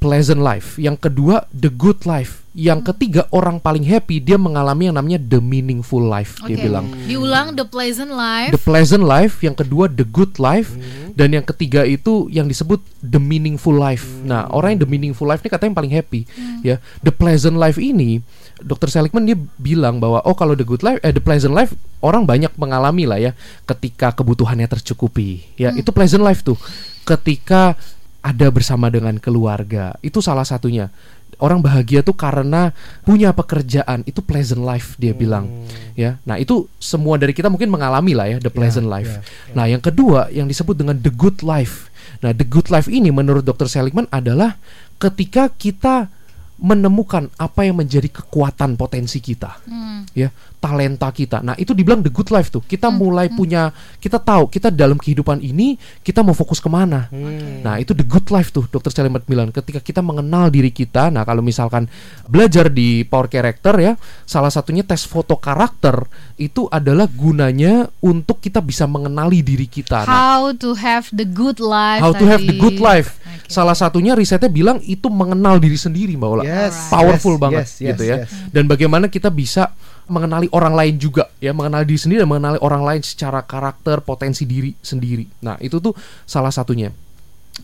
Pleasant 0.00 0.40
life. 0.40 0.80
Yang 0.80 1.10
kedua 1.10 1.44
the 1.52 1.68
good 1.70 2.08
life. 2.08 2.39
Yang 2.50 2.90
ketiga 2.90 3.30
orang 3.30 3.62
paling 3.62 3.86
happy 3.86 4.18
dia 4.18 4.34
mengalami 4.34 4.90
yang 4.90 4.98
namanya 4.98 5.22
the 5.22 5.38
meaningful 5.38 6.02
life 6.02 6.34
dia 6.50 6.58
Oke. 6.58 6.66
bilang. 6.66 6.86
Diulang 7.06 7.54
the 7.54 7.62
pleasant 7.62 8.10
life. 8.10 8.50
The 8.50 8.58
pleasant 8.58 9.06
life, 9.06 9.38
yang 9.38 9.54
kedua 9.54 9.86
the 9.86 10.02
good 10.02 10.34
life, 10.42 10.74
Hmm. 10.74 11.14
dan 11.14 11.30
yang 11.30 11.46
ketiga 11.46 11.86
itu 11.86 12.26
yang 12.26 12.50
disebut 12.50 12.82
the 12.98 13.22
meaningful 13.22 13.70
life. 13.70 14.02
Nah, 14.26 14.50
orang 14.50 14.74
yang 14.74 14.82
the 14.82 14.90
meaningful 14.90 15.30
life 15.30 15.46
ini 15.46 15.50
katanya 15.54 15.70
yang 15.70 15.78
paling 15.78 15.94
happy, 15.94 16.20
ya. 16.66 16.82
The 17.06 17.14
pleasant 17.14 17.54
life 17.54 17.78
ini, 17.78 18.18
Dr. 18.58 18.90
Seligman 18.90 19.30
dia 19.30 19.38
bilang 19.54 20.02
bahwa 20.02 20.18
oh 20.26 20.34
kalau 20.34 20.58
the 20.58 20.66
good 20.66 20.82
life, 20.82 20.98
eh 21.06 21.14
the 21.14 21.22
pleasant 21.22 21.54
life 21.54 21.70
orang 22.02 22.26
banyak 22.26 22.50
mengalami 22.58 23.06
lah 23.06 23.22
ya, 23.22 23.30
ketika 23.62 24.10
kebutuhannya 24.10 24.66
tercukupi, 24.66 25.54
ya 25.54 25.70
itu 25.70 25.94
pleasant 25.94 26.26
life 26.26 26.42
tuh, 26.42 26.58
ketika 27.06 27.78
ada 28.20 28.52
bersama 28.52 28.92
dengan 28.92 29.16
keluarga, 29.16 29.96
itu 30.04 30.18
salah 30.20 30.44
satunya. 30.44 30.92
Orang 31.40 31.64
bahagia 31.64 32.04
tuh 32.04 32.12
karena 32.12 32.70
punya 33.02 33.32
pekerjaan, 33.32 34.04
itu 34.04 34.20
pleasant 34.20 34.60
life 34.60 34.94
dia 35.00 35.16
bilang, 35.16 35.48
ya. 35.96 36.20
Nah 36.22 36.36
itu 36.36 36.68
semua 36.76 37.16
dari 37.16 37.32
kita 37.32 37.48
mungkin 37.48 37.72
mengalami 37.72 38.12
lah 38.12 38.28
ya 38.28 38.36
the 38.38 38.52
pleasant 38.52 38.84
Ya, 38.84 38.92
life. 38.92 39.08
ya, 39.10 39.20
Nah, 39.56 39.64
yang 39.64 39.80
kedua 39.80 40.28
yang 40.28 40.44
disebut 40.44 40.76
dengan 40.76 41.00
the 41.00 41.08
good 41.08 41.40
life. 41.40 41.88
Nah, 42.20 42.36
the 42.36 42.44
good 42.44 42.68
life 42.68 42.86
ini 42.86 43.08
menurut 43.08 43.40
Dr. 43.40 43.64
Seligman 43.66 44.04
adalah 44.12 44.60
ketika 45.00 45.48
kita 45.48 46.12
menemukan 46.60 47.32
apa 47.40 47.64
yang 47.64 47.80
menjadi 47.80 48.12
kekuatan 48.12 48.76
potensi 48.76 49.16
kita. 49.18 49.56
Hmm. 49.64 50.04
Ya, 50.12 50.28
talenta 50.60 51.08
kita. 51.08 51.40
Nah, 51.40 51.56
itu 51.56 51.72
dibilang 51.72 52.04
the 52.04 52.12
good 52.12 52.28
life 52.28 52.52
tuh. 52.52 52.60
Kita 52.60 52.92
Hmm, 52.92 53.00
mulai 53.00 53.32
punya 53.32 53.72
kita 53.96 54.20
tahu 54.20 54.44
kita 54.46 54.68
dalam 54.68 55.00
kehidupan 55.00 55.40
ini 55.40 55.74
kita 56.04 56.20
mau 56.20 56.36
fokus 56.36 56.60
ke 56.60 56.68
mana. 56.68 57.08
Hmm. 57.08 57.64
Nah, 57.64 57.80
itu 57.80 57.96
the 57.96 58.04
good 58.04 58.28
life 58.28 58.52
tuh 58.52 58.68
Dr. 58.68 58.92
Seligman 58.92 59.24
bilang 59.24 59.48
ketika 59.48 59.80
kita 59.80 60.04
mengenal 60.04 60.52
diri 60.52 60.68
kita. 60.68 61.08
Nah, 61.08 61.24
kalau 61.24 61.40
misalkan 61.40 61.88
belajar 62.28 62.68
di 62.68 63.02
Power 63.02 63.32
Character 63.32 63.72
ya, 63.80 63.96
salah 64.22 64.52
satunya 64.52 64.84
tes 64.84 65.08
foto 65.08 65.40
karakter 65.40 66.04
itu 66.36 66.68
adalah 66.68 67.08
gunanya 67.08 67.88
untuk 68.04 68.38
kita 68.38 68.60
bisa 68.60 68.84
mengenali 68.84 69.40
diri 69.40 69.64
kita. 69.64 70.04
Nah, 70.04 70.12
How 70.12 70.52
to 70.52 70.76
have 70.76 71.08
the 71.08 71.24
good 71.24 71.56
life. 71.56 72.04
how 72.04 72.12
to 72.12 72.28
have 72.28 72.44
the 72.44 72.52
good 72.54 72.76
life. 72.76 73.16
Oke. 73.24 73.48
Salah 73.48 73.72
satunya 73.72 74.12
risetnya 74.12 74.52
bilang 74.52 74.76
itu 74.84 75.08
mengenal 75.08 75.56
diri 75.56 75.80
sendiri, 75.80 76.20
Mbak 76.20 76.28
Ola. 76.28 76.42
Yes, 76.44 76.92
Powerful 76.92 77.34
yes, 77.36 77.40
banget 77.40 77.64
yes, 77.64 77.72
yes, 77.72 77.88
gitu 77.94 78.02
ya. 78.04 78.16
yes. 78.22 78.28
Dan 78.52 78.68
bagaimana 78.68 79.08
kita 79.08 79.32
bisa 79.32 79.72
mengenali 80.10 80.50
orang 80.50 80.74
lain 80.74 80.94
juga 80.98 81.30
ya, 81.38 81.54
mengenali 81.54 81.86
diri 81.86 82.00
sendiri 82.02 82.18
dan 82.26 82.28
mengenali 82.28 82.58
orang 82.58 82.82
lain 82.82 83.02
secara 83.06 83.46
karakter, 83.46 84.02
potensi 84.02 84.42
diri 84.44 84.74
sendiri. 84.82 85.24
Nah, 85.46 85.56
itu 85.62 85.78
tuh 85.78 85.94
salah 86.26 86.50
satunya. 86.50 86.90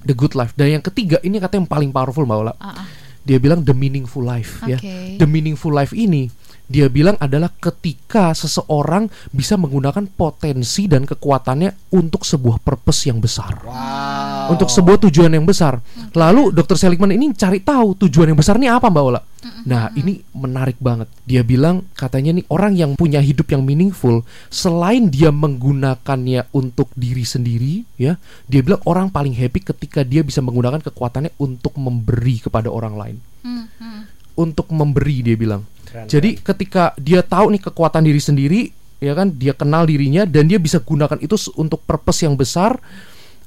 The 0.06 0.14
good 0.14 0.38
life. 0.38 0.54
Dan 0.54 0.78
yang 0.78 0.84
ketiga 0.86 1.18
ini 1.26 1.42
katanya 1.42 1.66
yang 1.66 1.70
paling 1.70 1.90
powerful, 1.90 2.22
Mbak 2.22 2.38
Ola. 2.38 2.54
Ah, 2.62 2.86
ah. 2.86 2.86
Dia 3.26 3.42
bilang 3.42 3.66
the 3.66 3.74
meaningful 3.74 4.22
life 4.22 4.62
ya. 4.70 4.78
Oke. 4.78 5.18
The 5.18 5.26
meaningful 5.26 5.74
life 5.74 5.90
ini 5.90 6.30
dia 6.66 6.90
bilang 6.90 7.14
adalah 7.22 7.50
ketika 7.54 8.34
seseorang 8.34 9.06
bisa 9.30 9.54
menggunakan 9.54 10.10
potensi 10.10 10.90
dan 10.90 11.06
kekuatannya 11.06 11.94
untuk 11.94 12.26
sebuah 12.26 12.58
purpose 12.62 13.06
yang 13.06 13.22
besar 13.22 13.62
Wow. 13.62 14.52
untuk 14.54 14.70
sebuah 14.70 14.98
tujuan 15.08 15.30
yang 15.30 15.46
besar. 15.46 15.78
Lalu 16.14 16.50
Dr. 16.50 16.74
Seligman 16.78 17.14
ini 17.14 17.30
cari 17.34 17.62
tahu 17.62 17.94
tujuan 18.06 18.34
yang 18.34 18.38
besar 18.38 18.58
ini 18.58 18.66
apa 18.66 18.90
Mbak 18.90 19.04
Ola. 19.04 19.22
Nah 19.66 19.94
ini 19.94 20.18
menarik 20.34 20.78
banget. 20.82 21.06
Dia 21.22 21.46
bilang 21.46 21.86
katanya 21.94 22.34
nih 22.34 22.46
orang 22.50 22.74
yang 22.74 22.90
punya 22.98 23.22
hidup 23.22 23.46
yang 23.50 23.62
meaningful 23.62 24.26
selain 24.50 25.06
dia 25.06 25.30
menggunakannya 25.30 26.50
untuk 26.50 26.90
diri 26.98 27.22
sendiri 27.22 27.86
ya, 27.94 28.18
dia 28.50 28.60
bilang 28.62 28.82
orang 28.86 29.06
paling 29.10 29.34
happy 29.34 29.62
ketika 29.62 30.02
dia 30.02 30.26
bisa 30.26 30.42
menggunakan 30.42 30.82
kekuatannya 30.82 31.34
untuk 31.38 31.78
memberi 31.78 32.42
kepada 32.42 32.70
orang 32.70 32.94
lain. 32.98 33.16
Hmm, 33.46 33.66
hmm. 33.78 34.00
Untuk 34.34 34.66
memberi 34.74 35.22
dia 35.22 35.38
bilang. 35.38 35.62
Keren, 35.96 36.12
Jadi 36.12 36.30
ketika 36.36 36.92
dia 37.00 37.24
tahu 37.24 37.56
nih 37.56 37.62
kekuatan 37.72 38.04
diri 38.04 38.20
sendiri, 38.20 38.60
ya 39.00 39.16
kan, 39.16 39.32
dia 39.32 39.56
kenal 39.56 39.88
dirinya 39.88 40.28
dan 40.28 40.44
dia 40.44 40.60
bisa 40.60 40.76
gunakan 40.84 41.16
itu 41.24 41.40
untuk 41.56 41.80
purpose 41.88 42.28
yang 42.28 42.36
besar. 42.36 42.76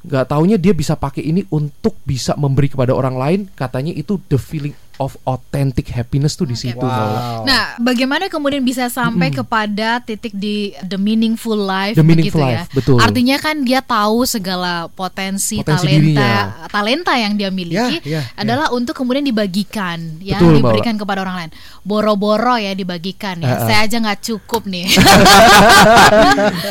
Gak 0.02 0.32
taunya 0.34 0.58
dia 0.58 0.74
bisa 0.74 0.98
pakai 0.98 1.22
ini 1.22 1.46
untuk 1.54 1.94
bisa 2.08 2.34
memberi 2.34 2.74
kepada 2.74 2.98
orang 2.98 3.16
lain. 3.20 3.40
Katanya 3.54 3.94
itu 3.94 4.18
the 4.32 4.42
feeling 4.42 4.74
of 5.00 5.16
authentic 5.24 5.88
happiness 5.88 6.36
tuh 6.36 6.44
di 6.44 6.54
situ. 6.54 6.76
Mbak. 6.76 6.86
Wow. 6.86 7.42
Nah, 7.44 7.64
bagaimana 7.78 8.28
kemudian 8.28 8.62
bisa 8.62 8.86
sampai 8.86 9.32
kepada 9.32 9.98
titik 10.00 10.32
di 10.32 10.56
the 10.82 10.96
meaningful 10.96 11.56
life 11.56 11.96
The 11.96 12.04
meaningful 12.04 12.38
begitu 12.38 12.60
life, 12.60 12.68
ya? 12.68 12.76
betul. 12.76 12.98
Artinya 13.00 13.38
kan 13.38 13.64
dia 13.64 13.80
tahu 13.80 14.24
segala 14.24 14.88
potensi, 14.90 15.58
Potensi 15.58 15.88
talenta, 15.88 15.90
dirinya. 15.90 16.32
talenta 16.68 17.14
yang 17.16 17.34
dia 17.34 17.50
miliki 17.50 18.04
Ya, 18.04 18.20
ya, 18.20 18.22
adalah 18.36 18.70
untuk 18.70 18.92
kemudian 18.94 19.24
dibagikan, 19.24 20.20
ya, 20.20 20.36
Betul, 20.36 20.60
Mbak 20.60 20.68
diberikan 20.70 20.96
kepada 20.96 21.20
orang 21.22 21.36
lain. 21.40 21.52
Boro-boro 21.82 22.56
ya 22.56 22.72
dibagikan 22.72 23.40
ya. 23.40 23.48
Ah, 23.48 23.56
ah. 23.56 23.66
Saya 23.66 23.80
aja 23.82 23.98
nggak 23.98 24.20
cukup 24.22 24.64
nih. 24.66 24.86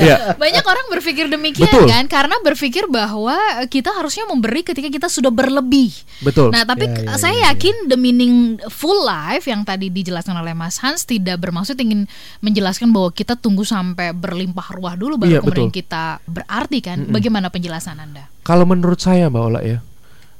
Ya, 0.01 0.35
Banyak 0.35 0.63
orang 0.63 0.87
berpikir 0.91 1.27
demikian 1.27 1.69
Betul. 1.69 1.87
kan, 1.87 2.05
karena 2.07 2.37
berpikir 2.41 2.85
bahwa 2.87 3.35
kita 3.67 3.91
harusnya 3.91 4.25
memberi 4.25 4.63
ketika 4.63 4.87
kita 4.87 5.09
sudah 5.09 5.31
berlebih. 5.31 5.91
betul. 6.21 6.51
Nah, 6.51 6.63
tapi 6.63 6.85
Ya, 6.85 6.95
k- 6.95 7.05
ya, 7.05 7.15
saya 7.17 7.35
ya, 7.35 7.41
ya. 7.41 7.47
yakin 7.53 7.75
the 7.87 7.99
meaningful 8.19 9.07
life 9.07 9.47
yang 9.47 9.63
tadi 9.63 9.95
dijelaskan 9.95 10.43
oleh 10.43 10.51
Mas 10.59 10.83
Hans 10.83 11.07
tidak 11.07 11.39
bermaksud 11.39 11.79
ingin 11.79 12.11
menjelaskan 12.43 12.91
bahwa 12.91 13.15
kita 13.15 13.39
tunggu 13.39 13.63
sampai 13.63 14.11
berlimpah 14.11 14.75
ruah 14.75 14.99
dulu 14.99 15.23
baru 15.23 15.39
Iya, 15.39 15.41
kemudian 15.41 15.71
betul. 15.71 15.79
kita 15.79 16.19
berarti 16.27 16.79
kan. 16.83 16.99
Bagaimana 17.07 17.47
penjelasan 17.47 18.03
Anda? 18.03 18.27
Kalau 18.43 18.67
menurut 18.67 18.99
saya 18.99 19.31
Mbak 19.31 19.43
Ola 19.47 19.61
ya, 19.63 19.79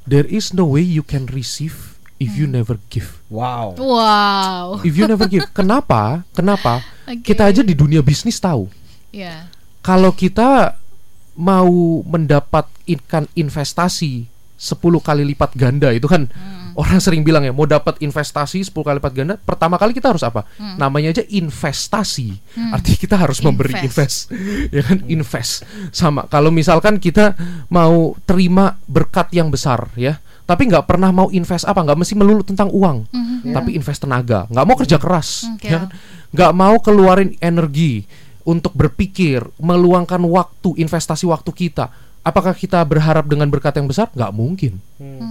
there 0.03 0.27
is 0.27 0.51
no 0.51 0.67
way 0.67 0.83
you 0.83 1.07
can 1.07 1.31
receive 1.31 1.95
if 2.19 2.35
you 2.35 2.43
never 2.43 2.75
give. 2.91 3.23
Wow. 3.31 3.79
Wow. 3.79 4.83
If 4.83 4.99
you 4.99 5.07
never 5.07 5.31
give. 5.31 5.47
Kenapa? 5.57 6.27
Kenapa? 6.35 6.83
Oke. 7.07 7.23
Kita 7.23 7.47
aja 7.47 7.63
di 7.63 7.71
dunia 7.71 8.03
bisnis 8.03 8.35
tahu. 8.43 8.67
Ya. 9.09 9.47
kalau 9.79 10.13
kita 10.13 10.77
mau 11.33 12.03
mendapat 12.05 12.67
ikan 12.85 13.25
investasi 13.33 14.27
10 14.59 14.75
kali 14.99 15.23
lipat 15.33 15.55
ganda 15.55 15.89
itu 15.95 16.03
kan 16.05 16.27
orang 16.79 17.03
sering 17.03 17.27
bilang 17.27 17.43
ya 17.43 17.51
mau 17.51 17.67
dapat 17.67 17.99
investasi 17.99 18.63
10 18.63 18.71
kali 18.71 18.95
lipat 19.03 19.11
ganda 19.11 19.35
pertama 19.35 19.75
kali 19.75 19.91
kita 19.91 20.15
harus 20.15 20.23
apa? 20.23 20.47
Namanya 20.79 21.11
aja 21.11 21.23
investasi. 21.27 22.39
Artinya 22.71 22.99
kita 23.03 23.15
harus 23.19 23.43
memberi 23.43 23.75
Invest. 23.83 24.31
invest 24.31 24.71
ya 24.79 24.81
kan? 24.87 24.97
Invest. 25.11 25.67
Sama. 25.91 26.23
Kalau 26.31 26.49
misalkan 26.55 26.95
kita 26.95 27.35
mau 27.67 28.15
terima 28.23 28.79
berkat 28.87 29.27
yang 29.35 29.51
besar 29.51 29.91
ya. 29.99 30.23
Tapi 30.47 30.65
nggak 30.65 30.89
pernah 30.89 31.13
mau 31.13 31.27
invest 31.29 31.67
apa? 31.67 31.83
Nggak 31.83 31.99
mesti 31.99 32.13
melulu 32.15 32.41
tentang 32.41 32.71
uang. 32.71 33.05
Mhm. 33.11 33.53
tapi 33.53 33.75
invest 33.75 34.01
tenaga. 34.07 34.47
Nggak 34.49 34.65
mau 34.65 34.75
kerja 34.79 34.97
keras. 34.97 35.45
Oke. 35.53 35.67
ya 35.67 35.83
kan? 35.85 35.91
nggak 36.29 36.53
mau 36.53 36.77
keluarin 36.77 37.33
energi 37.41 38.05
untuk 38.45 38.73
berpikir 38.73 39.45
meluangkan 39.61 40.21
waktu 40.25 40.77
investasi 40.77 41.25
waktu 41.29 41.49
kita 41.53 41.89
apakah 42.23 42.51
kita 42.51 42.83
berharap 42.83 43.25
dengan 43.25 43.47
berkat 43.47 43.79
yang 43.79 43.87
besar? 43.87 44.11
Nggak 44.11 44.33
mungkin. 44.35 44.73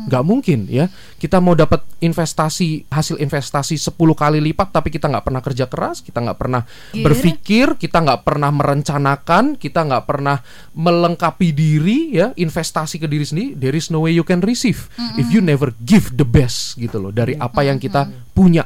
Nggak 0.09 0.25
mungkin 0.25 0.65
ya. 0.71 0.89
Kita 1.21 1.39
mau 1.45 1.53
dapat 1.53 1.85
investasi 2.01 2.89
hasil 2.89 3.21
investasi 3.21 3.77
10 3.77 3.93
kali 4.15 4.39
lipat 4.41 4.73
tapi 4.73 4.89
kita 4.89 5.11
nggak 5.11 5.25
pernah 5.29 5.43
kerja 5.45 5.67
keras 5.67 6.01
kita 6.01 6.25
nggak 6.25 6.39
pernah 6.39 6.63
Pikir. 6.65 7.05
berpikir 7.05 7.67
kita 7.77 7.99
nggak 8.01 8.23
pernah 8.23 8.51
merencanakan 8.55 9.59
kita 9.59 9.85
nggak 9.85 10.05
pernah 10.09 10.41
melengkapi 10.73 11.53
diri 11.53 12.17
ya. 12.17 12.33
Investasi 12.39 13.03
ke 13.03 13.07
diri 13.11 13.27
sendiri 13.27 13.59
there 13.59 13.77
is 13.77 13.93
no 13.93 14.07
way 14.07 14.15
you 14.15 14.25
can 14.25 14.41
receive 14.41 14.89
if 15.21 15.29
you 15.29 15.45
never 15.45 15.75
give 15.85 16.15
the 16.17 16.25
best 16.25 16.79
gitu 16.81 16.97
loh 16.97 17.13
dari 17.13 17.37
apa 17.37 17.67
yang 17.67 17.77
kita 17.77 18.09
punya 18.33 18.65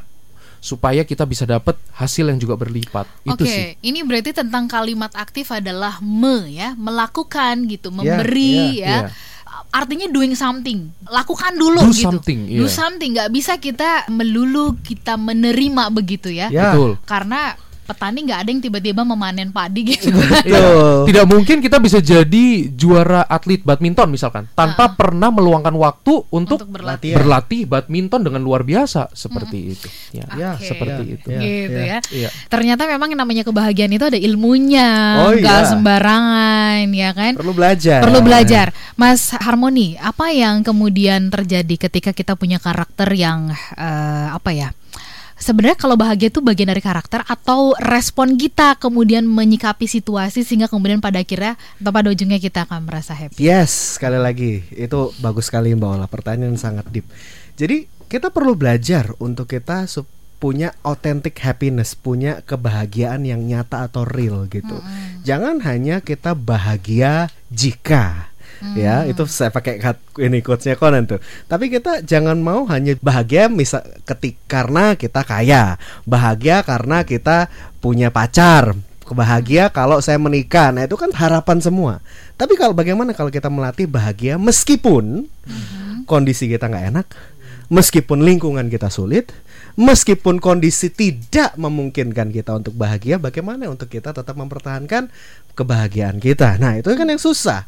supaya 0.62 1.02
kita 1.02 1.26
bisa 1.26 1.42
dapat 1.42 1.74
hasil 1.90 2.30
yang 2.30 2.38
juga 2.38 2.54
berlipat 2.54 3.10
itu 3.26 3.34
Oke, 3.34 3.50
sih 3.50 3.74
ini 3.82 4.06
berarti 4.06 4.30
tentang 4.30 4.70
kalimat 4.70 5.10
aktif 5.18 5.50
adalah 5.50 5.98
me 5.98 6.54
ya, 6.54 6.78
melakukan 6.78 7.66
gitu, 7.66 7.90
Ya, 7.90 7.94
memberi 7.98 8.78
ya, 8.78 8.86
ya. 8.86 8.98
ya. 9.02 9.10
Artinya 9.74 10.06
doing 10.06 10.38
something, 10.38 10.94
lakukan 11.10 11.58
dulu 11.58 11.82
Do 11.82 11.90
gitu. 11.90 12.06
something, 12.14 12.46
Do 12.46 12.64
iya. 12.64 12.70
something, 12.70 13.10
nggak 13.18 13.30
bisa 13.34 13.58
kita 13.58 14.06
melulu 14.06 14.78
kita 14.86 15.18
menerima 15.18 15.90
begitu 15.90 16.30
ya. 16.30 16.46
Ya. 16.46 16.72
betul 16.78 16.94
Karena 17.10 17.58
petani 17.92 18.24
nggak 18.24 18.40
ada 18.40 18.48
yang 18.48 18.60
tiba-tiba 18.60 19.02
memanen 19.02 19.48
padi 19.48 19.92
gitu. 19.92 20.08
Betul. 20.10 21.04
Tidak 21.12 21.24
mungkin 21.24 21.60
kita 21.60 21.76
bisa 21.76 21.98
jadi 21.98 22.44
juara 22.68 23.22
atlet 23.22 23.60
badminton 23.60 24.08
misalkan 24.08 24.48
tanpa 24.52 24.92
pernah 24.92 25.28
meluangkan 25.28 25.72
waktu 25.72 26.24
untuk, 26.28 26.58
Untuk 26.58 26.70
berlatih. 26.70 27.12
Latihan. 27.12 27.16
berlatih 27.18 27.60
badminton 27.64 28.20
dengan 28.22 28.40
luar 28.40 28.62
biasa 28.62 29.12
seperti 29.12 29.58
itu. 29.70 29.86
Ya, 30.10 30.24
Ya, 30.32 30.50
Oke. 30.56 30.64
seperti 30.64 31.02
Ya, 31.02 31.12
itu. 31.12 31.28
ya. 31.28 31.40
gitu 31.40 31.78
ya. 31.78 31.98
Iya. 32.08 32.28
Ternyata 32.48 32.82
memang 32.86 33.08
yang 33.08 33.20
namanya 33.20 33.44
kebahagiaan 33.44 33.92
itu 33.92 34.04
ada 34.04 34.16
ilmunya, 34.16 34.88
Oh, 35.22 35.32
nggak 35.32 35.60
iya. 35.60 35.68
sembarangan, 35.68 36.84
ya 36.88 37.10
kan? 37.12 37.32
Perlu 37.36 37.52
belajar. 37.52 38.00
Perlu 38.00 38.20
belajar, 38.20 38.66
Mas 38.94 39.32
Harmoni. 39.32 39.94
Apa 39.96 40.30
yang 40.30 40.60
kemudian 40.62 41.28
terjadi 41.28 41.74
ketika 41.88 42.10
kita 42.10 42.34
punya 42.34 42.56
karakter 42.56 43.08
yang 43.12 43.50
eh, 43.74 44.26
apa 44.30 44.50
ya? 44.50 44.70
Sebenarnya 45.42 45.74
kalau 45.74 45.98
bahagia 45.98 46.30
itu 46.30 46.38
bagian 46.38 46.70
dari 46.70 46.78
karakter 46.78 47.26
atau 47.26 47.74
respon 47.82 48.38
kita 48.38 48.78
kemudian 48.78 49.26
menyikapi 49.26 49.90
situasi 49.90 50.46
sehingga 50.46 50.70
kemudian 50.70 51.02
pada 51.02 51.18
akhirnya 51.18 51.58
atau 51.82 51.90
pada 51.90 52.14
ujungnya 52.14 52.38
kita 52.38 52.62
akan 52.62 52.86
merasa 52.86 53.10
happy. 53.10 53.42
Yes, 53.42 53.98
sekali 53.98 54.22
lagi 54.22 54.62
itu 54.70 55.10
bagus 55.18 55.50
sekali 55.50 55.74
Mbak 55.74 55.90
Ola. 55.98 56.06
Pertanyaan 56.06 56.54
sangat 56.54 56.86
deep. 56.94 57.10
Jadi 57.58 57.90
kita 58.06 58.30
perlu 58.30 58.54
belajar 58.54 59.10
untuk 59.18 59.50
kita 59.50 59.90
punya 60.42 60.74
authentic 60.82 61.38
happiness, 61.38 61.94
punya 61.94 62.42
kebahagiaan 62.42 63.22
yang 63.22 63.46
nyata 63.46 63.86
atau 63.86 64.02
real 64.02 64.46
gitu. 64.46 64.78
Jangan 65.22 65.62
hanya 65.62 66.02
kita 66.02 66.34
bahagia 66.34 67.30
jika 67.50 68.31
ya 68.78 69.04
itu 69.04 69.26
saya 69.26 69.50
pakai 69.50 69.82
ini 70.22 70.38
quotesnya 70.40 70.78
Conan 70.78 71.04
tuh. 71.04 71.20
Tapi 71.50 71.68
kita 71.68 72.06
jangan 72.06 72.38
mau 72.38 72.64
hanya 72.70 72.94
bahagia 73.02 73.50
misal 73.50 73.82
ketik 74.06 74.38
karena 74.46 74.94
kita 74.94 75.26
kaya. 75.26 75.76
Bahagia 76.06 76.62
karena 76.62 77.02
kita 77.02 77.50
punya 77.82 78.14
pacar. 78.14 78.78
Bahagia 79.12 79.68
kalau 79.68 80.00
saya 80.00 80.16
menikah. 80.16 80.72
Nah 80.72 80.88
itu 80.88 80.96
kan 80.96 81.12
harapan 81.12 81.60
semua. 81.60 82.00
Tapi 82.40 82.56
kalau 82.56 82.72
bagaimana 82.72 83.12
kalau 83.12 83.28
kita 83.28 83.52
melatih 83.52 83.84
bahagia 83.84 84.40
meskipun 84.40 85.28
kondisi 86.08 86.48
kita 86.48 86.66
nggak 86.66 86.86
enak 86.96 87.06
meskipun 87.72 88.20
lingkungan 88.20 88.68
kita 88.68 88.92
sulit 88.92 89.32
meskipun 89.80 90.36
kondisi 90.44 90.92
tidak 90.92 91.56
memungkinkan 91.56 92.28
kita 92.28 92.52
untuk 92.52 92.76
bahagia 92.76 93.16
bagaimana 93.16 93.72
untuk 93.72 93.88
kita 93.88 94.12
tetap 94.12 94.36
mempertahankan 94.36 95.08
kebahagiaan 95.56 96.20
kita? 96.20 96.60
Nah 96.60 96.80
itu 96.80 96.92
kan 96.92 97.08
yang 97.08 97.20
susah 97.20 97.64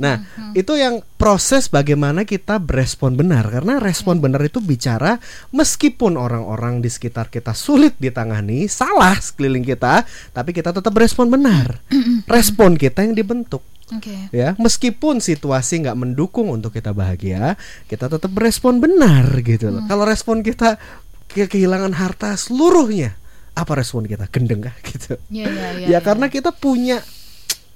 nah 0.00 0.24
itu 0.56 0.72
yang 0.80 1.04
proses 1.20 1.68
bagaimana 1.68 2.24
kita 2.24 2.56
berespon 2.56 3.12
benar. 3.12 3.44
Karena 3.52 3.76
respon 3.76 4.24
benar 4.24 4.40
itu 4.40 4.64
bicara 4.64 5.20
meskipun 5.52 6.16
orang-orang 6.16 6.80
di 6.80 6.88
sekitar 6.88 7.28
kita 7.28 7.52
sulit 7.52 7.92
ditangani 8.00 8.64
salah 8.72 9.20
sekeliling 9.20 9.62
kita 9.62 10.08
tapi 10.32 10.56
kita 10.56 10.72
tetap 10.72 10.88
berespon 10.90 11.28
benar. 11.28 11.84
Respon 12.24 12.80
kita 12.80 13.04
yang 13.04 13.12
dibentuk. 13.12 13.60
Oke. 13.90 14.30
ya 14.30 14.54
meskipun 14.54 15.18
situasi 15.18 15.82
nggak 15.82 15.98
mendukung 15.98 16.46
untuk 16.46 16.70
kita 16.70 16.94
bahagia 16.94 17.58
kita 17.90 18.06
tetap 18.06 18.30
berespon 18.30 18.78
benar 18.78 19.26
gitu 19.42 19.66
loh. 19.66 19.82
Kalau 19.90 20.06
respon 20.06 20.46
kita 20.46 20.78
ke 21.26 21.50
kehilangan 21.50 21.98
harta 21.98 22.38
seluruhnya 22.38 23.18
apa 23.54 23.72
respon 23.74 24.06
kita? 24.06 24.30
Gendeng 24.30 24.62
kah? 24.62 24.76
Gitu. 24.88 25.18
Iya, 25.30 25.46
iya, 25.46 25.46
iya, 25.50 25.86
ya 25.86 25.88
iya. 25.90 25.98
karena 26.00 26.30
kita 26.30 26.54
punya 26.54 27.02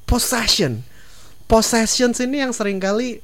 possession 0.06 0.86
possessions 1.44 2.18
ini 2.18 2.40
yang 2.40 2.50
sering 2.50 2.78
kali 2.78 3.20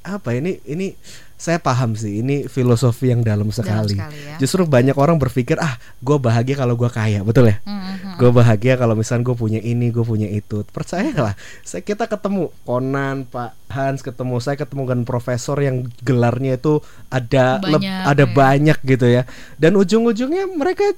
apa 0.00 0.32
ini 0.32 0.62
ini 0.64 0.94
saya 1.34 1.56
paham 1.56 1.94
sih 1.94 2.18
ini 2.18 2.44
filosofi 2.44 3.08
yang 3.08 3.22
dalam 3.22 3.46
sekali, 3.48 3.94
sekali 3.94 4.18
ya. 4.26 4.36
justru 4.38 4.64
banyak 4.64 4.94
orang 4.94 5.14
berpikir 5.16 5.54
ah 5.56 5.70
gue 5.96 6.16
bahagia 6.16 6.56
kalau 6.56 6.74
gue 6.74 6.88
kaya 6.88 7.22
betul 7.22 7.46
ya 7.46 7.62
Mhm. 7.62 8.16
gue 8.16 8.30
bahagia 8.32 8.74
kalau 8.74 8.94
misalnya 8.94 9.22
gue 9.24 9.36
punya 9.36 9.60
ini 9.60 9.88
gue 9.88 10.02
punya 10.02 10.26
itu 10.26 10.66
percayalah 10.66 11.38
saya 11.62 11.80
kita 11.80 12.06
ketemu 12.06 12.50
Conan 12.60 13.22
Pak 13.24 13.54
Hans 13.68 14.00
ketemu 14.00 14.34
saya 14.38 14.56
ketemu 14.56 14.82
dengan 14.84 15.02
profesor 15.04 15.54
yang 15.56 15.86
gelarnya 16.00 16.56
itu 16.56 16.82
ada 17.06 17.60
leb- 17.60 17.78
Banyak, 17.78 18.02
ada 18.08 18.24
ya. 18.24 18.32
banyak 18.32 18.78
gitu 18.82 19.06
ya 19.06 19.22
dan 19.56 19.72
ujung-ujungnya 19.74 20.48
mereka 20.48 20.90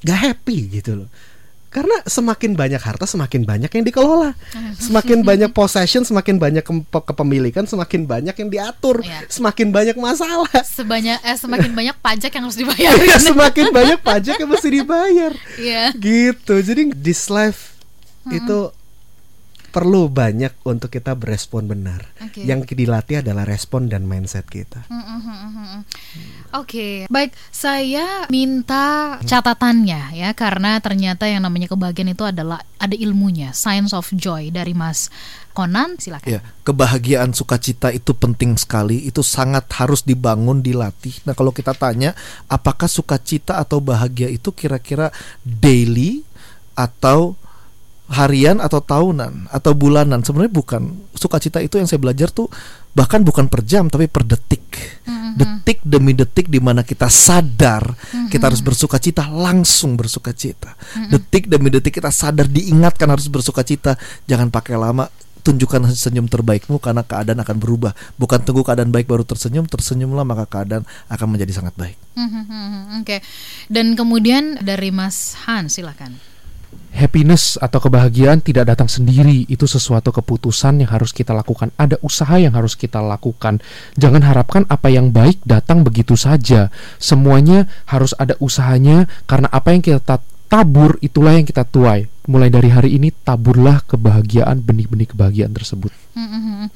gak 0.00 0.20
happy 0.24 0.58
gitu 0.72 1.04
loh 1.04 1.08
karena 1.70 2.02
semakin 2.02 2.52
banyak 2.52 2.78
harta 2.78 3.06
semakin 3.06 3.46
banyak 3.46 3.70
yang 3.70 3.84
dikelola 3.84 4.34
semakin 4.74 5.22
banyak 5.28 5.50
possession 5.50 6.02
semakin 6.02 6.34
banyak 6.34 6.60
ke- 6.60 6.82
kepemilikan 7.04 7.62
semakin 7.62 8.04
banyak 8.04 8.34
yang 8.34 8.50
diatur 8.50 8.98
Iya. 9.00 9.30
semakin 9.30 9.70
banyak 9.70 9.94
masalah 9.94 10.50
Sebanyak 10.60 11.22
eh, 11.22 11.38
semakin 11.38 11.70
banyak 11.78 11.94
pajak 11.96 12.30
yang 12.32 12.44
harus 12.44 12.58
dibayar. 12.60 12.90
semakin 13.16 13.70
banyak 13.70 13.98
pajak 14.00 14.36
yang 14.36 14.50
mesti 14.50 14.68
dibayar 14.68 15.32
Iya. 15.56 15.94
gitu 15.94 16.58
jadi 16.58 16.90
this 16.92 17.30
life 17.30 17.78
itu 18.26 18.74
perlu 19.70 20.10
banyak 20.10 20.66
untuk 20.66 20.90
kita 20.90 21.14
berespon 21.14 21.70
benar 21.70 22.04
Oke. 22.18 22.42
yang 22.42 22.66
dilatih 22.66 23.22
adalah 23.22 23.46
respon 23.46 23.86
dan 23.86 24.04
mindset 24.04 24.46
kita 24.50 24.84
Mm-mm-mm-mm. 24.90 25.82
Oke, 26.50 27.06
baik. 27.06 27.30
Saya 27.54 28.26
minta 28.26 29.18
catatannya 29.22 30.18
ya, 30.18 30.34
karena 30.34 30.82
ternyata 30.82 31.30
yang 31.30 31.46
namanya 31.46 31.70
kebahagiaan 31.70 32.10
itu 32.10 32.26
adalah 32.26 32.58
ada 32.82 32.96
ilmunya, 32.98 33.54
science 33.54 33.94
of 33.94 34.10
joy 34.10 34.50
dari 34.50 34.74
Mas 34.74 35.14
Conan. 35.54 35.94
Silakan. 36.02 36.26
Ya, 36.26 36.42
kebahagiaan 36.66 37.30
sukacita 37.38 37.94
itu 37.94 38.18
penting 38.18 38.58
sekali, 38.58 39.06
itu 39.06 39.22
sangat 39.22 39.70
harus 39.78 40.02
dibangun, 40.02 40.58
dilatih. 40.58 41.22
Nah, 41.22 41.38
kalau 41.38 41.54
kita 41.54 41.70
tanya 41.70 42.18
apakah 42.50 42.90
sukacita 42.90 43.62
atau 43.62 43.78
bahagia 43.78 44.26
itu 44.26 44.50
kira-kira 44.50 45.14
daily 45.46 46.26
atau 46.74 47.38
harian 48.10 48.58
atau 48.58 48.82
tahunan 48.82 49.48
atau 49.48 49.72
bulanan? 49.72 50.20
Sebenarnya 50.26 50.52
bukan. 50.52 50.82
Sukacita 51.14 51.62
itu 51.62 51.78
yang 51.78 51.86
saya 51.86 52.02
belajar 52.02 52.32
tuh 52.32 52.50
bahkan 52.90 53.22
bukan 53.22 53.46
per 53.46 53.62
jam 53.62 53.86
tapi 53.86 54.10
per 54.10 54.26
detik. 54.26 54.66
Detik 55.30 55.86
demi 55.86 56.10
detik 56.10 56.50
di 56.50 56.58
mana 56.58 56.82
kita 56.82 57.06
sadar 57.06 57.94
kita 58.26 58.50
harus 58.50 58.60
bersukacita 58.60 59.30
langsung 59.30 59.94
bersukacita. 59.94 60.74
Detik 61.06 61.46
demi 61.46 61.70
detik 61.70 62.02
kita 62.02 62.10
sadar 62.10 62.50
diingatkan 62.50 63.06
harus 63.06 63.30
bersukacita. 63.30 63.94
Jangan 64.26 64.50
pakai 64.50 64.74
lama 64.74 65.06
tunjukkan 65.40 65.88
senyum 65.96 66.28
terbaikmu 66.28 66.78
karena 66.78 67.02
keadaan 67.02 67.40
akan 67.40 67.56
berubah. 67.56 67.92
Bukan 68.20 68.44
tunggu 68.44 68.62
keadaan 68.62 68.92
baik 68.92 69.08
baru 69.08 69.24
tersenyum, 69.24 69.64
tersenyumlah 69.66 70.22
maka 70.22 70.44
keadaan 70.46 70.84
akan 71.08 71.26
menjadi 71.26 71.52
sangat 71.56 71.74
baik. 71.74 71.96
Mhm, 72.14 73.00
Oke. 73.02 73.24
Dan 73.66 73.96
kemudian 73.96 74.60
dari 74.60 74.92
Mas 74.92 75.34
Han, 75.48 75.72
silakan. 75.72 76.20
Happiness 76.90 77.54
atau 77.56 77.78
kebahagiaan 77.78 78.42
tidak 78.42 78.74
datang 78.74 78.90
sendiri. 78.90 79.46
Itu 79.46 79.70
sesuatu 79.70 80.10
keputusan 80.10 80.82
yang 80.82 80.90
harus 80.90 81.14
kita 81.14 81.30
lakukan. 81.30 81.70
Ada 81.78 81.96
usaha 82.02 82.34
yang 82.36 82.52
harus 82.52 82.74
kita 82.74 82.98
lakukan. 82.98 83.62
Jangan 83.94 84.22
harapkan 84.26 84.62
apa 84.66 84.90
yang 84.90 85.14
baik 85.14 85.40
datang 85.46 85.86
begitu 85.86 86.18
saja. 86.18 86.68
Semuanya 86.98 87.70
harus 87.86 88.12
ada 88.18 88.34
usahanya 88.42 89.06
karena 89.30 89.46
apa 89.54 89.70
yang 89.70 89.82
kita 89.86 90.18
tabur 90.50 90.98
itulah 90.98 91.38
yang 91.38 91.46
kita 91.46 91.62
tuai. 91.62 92.10
Mulai 92.26 92.50
dari 92.50 92.68
hari 92.74 92.98
ini 92.98 93.14
taburlah 93.14 93.86
kebahagiaan 93.86 94.58
benih-benih 94.60 95.14
kebahagiaan 95.14 95.54
tersebut. 95.54 95.94
Mhm. 96.18 96.68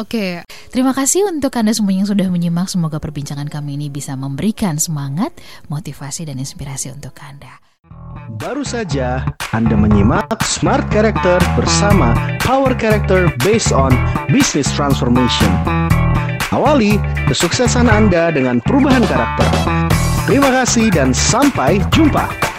Oke, 0.00 0.40
terima 0.72 0.96
kasih 0.96 1.28
untuk 1.28 1.52
Anda 1.52 1.76
semua 1.76 1.92
yang 1.92 2.08
sudah 2.08 2.26
menyimak. 2.32 2.66
Semoga 2.66 2.96
perbincangan 2.96 3.46
kami 3.52 3.76
ini 3.76 3.92
bisa 3.92 4.16
memberikan 4.16 4.80
semangat, 4.80 5.36
motivasi, 5.68 6.24
dan 6.24 6.40
inspirasi 6.40 6.90
untuk 6.96 7.12
Anda. 7.20 7.71
Baru 8.38 8.66
saja 8.66 9.22
Anda 9.54 9.78
menyimak 9.78 10.42
Smart 10.42 10.88
Character 10.90 11.38
bersama 11.54 12.14
Power 12.42 12.74
Character 12.74 13.30
based 13.46 13.70
on 13.70 13.94
Business 14.32 14.70
Transformation. 14.74 15.50
Awali 16.52 17.00
kesuksesan 17.30 17.88
Anda 17.88 18.34
dengan 18.34 18.60
perubahan 18.64 19.06
karakter. 19.08 19.48
Terima 20.28 20.50
kasih 20.52 20.92
dan 20.92 21.14
sampai 21.16 21.80
jumpa. 21.94 22.51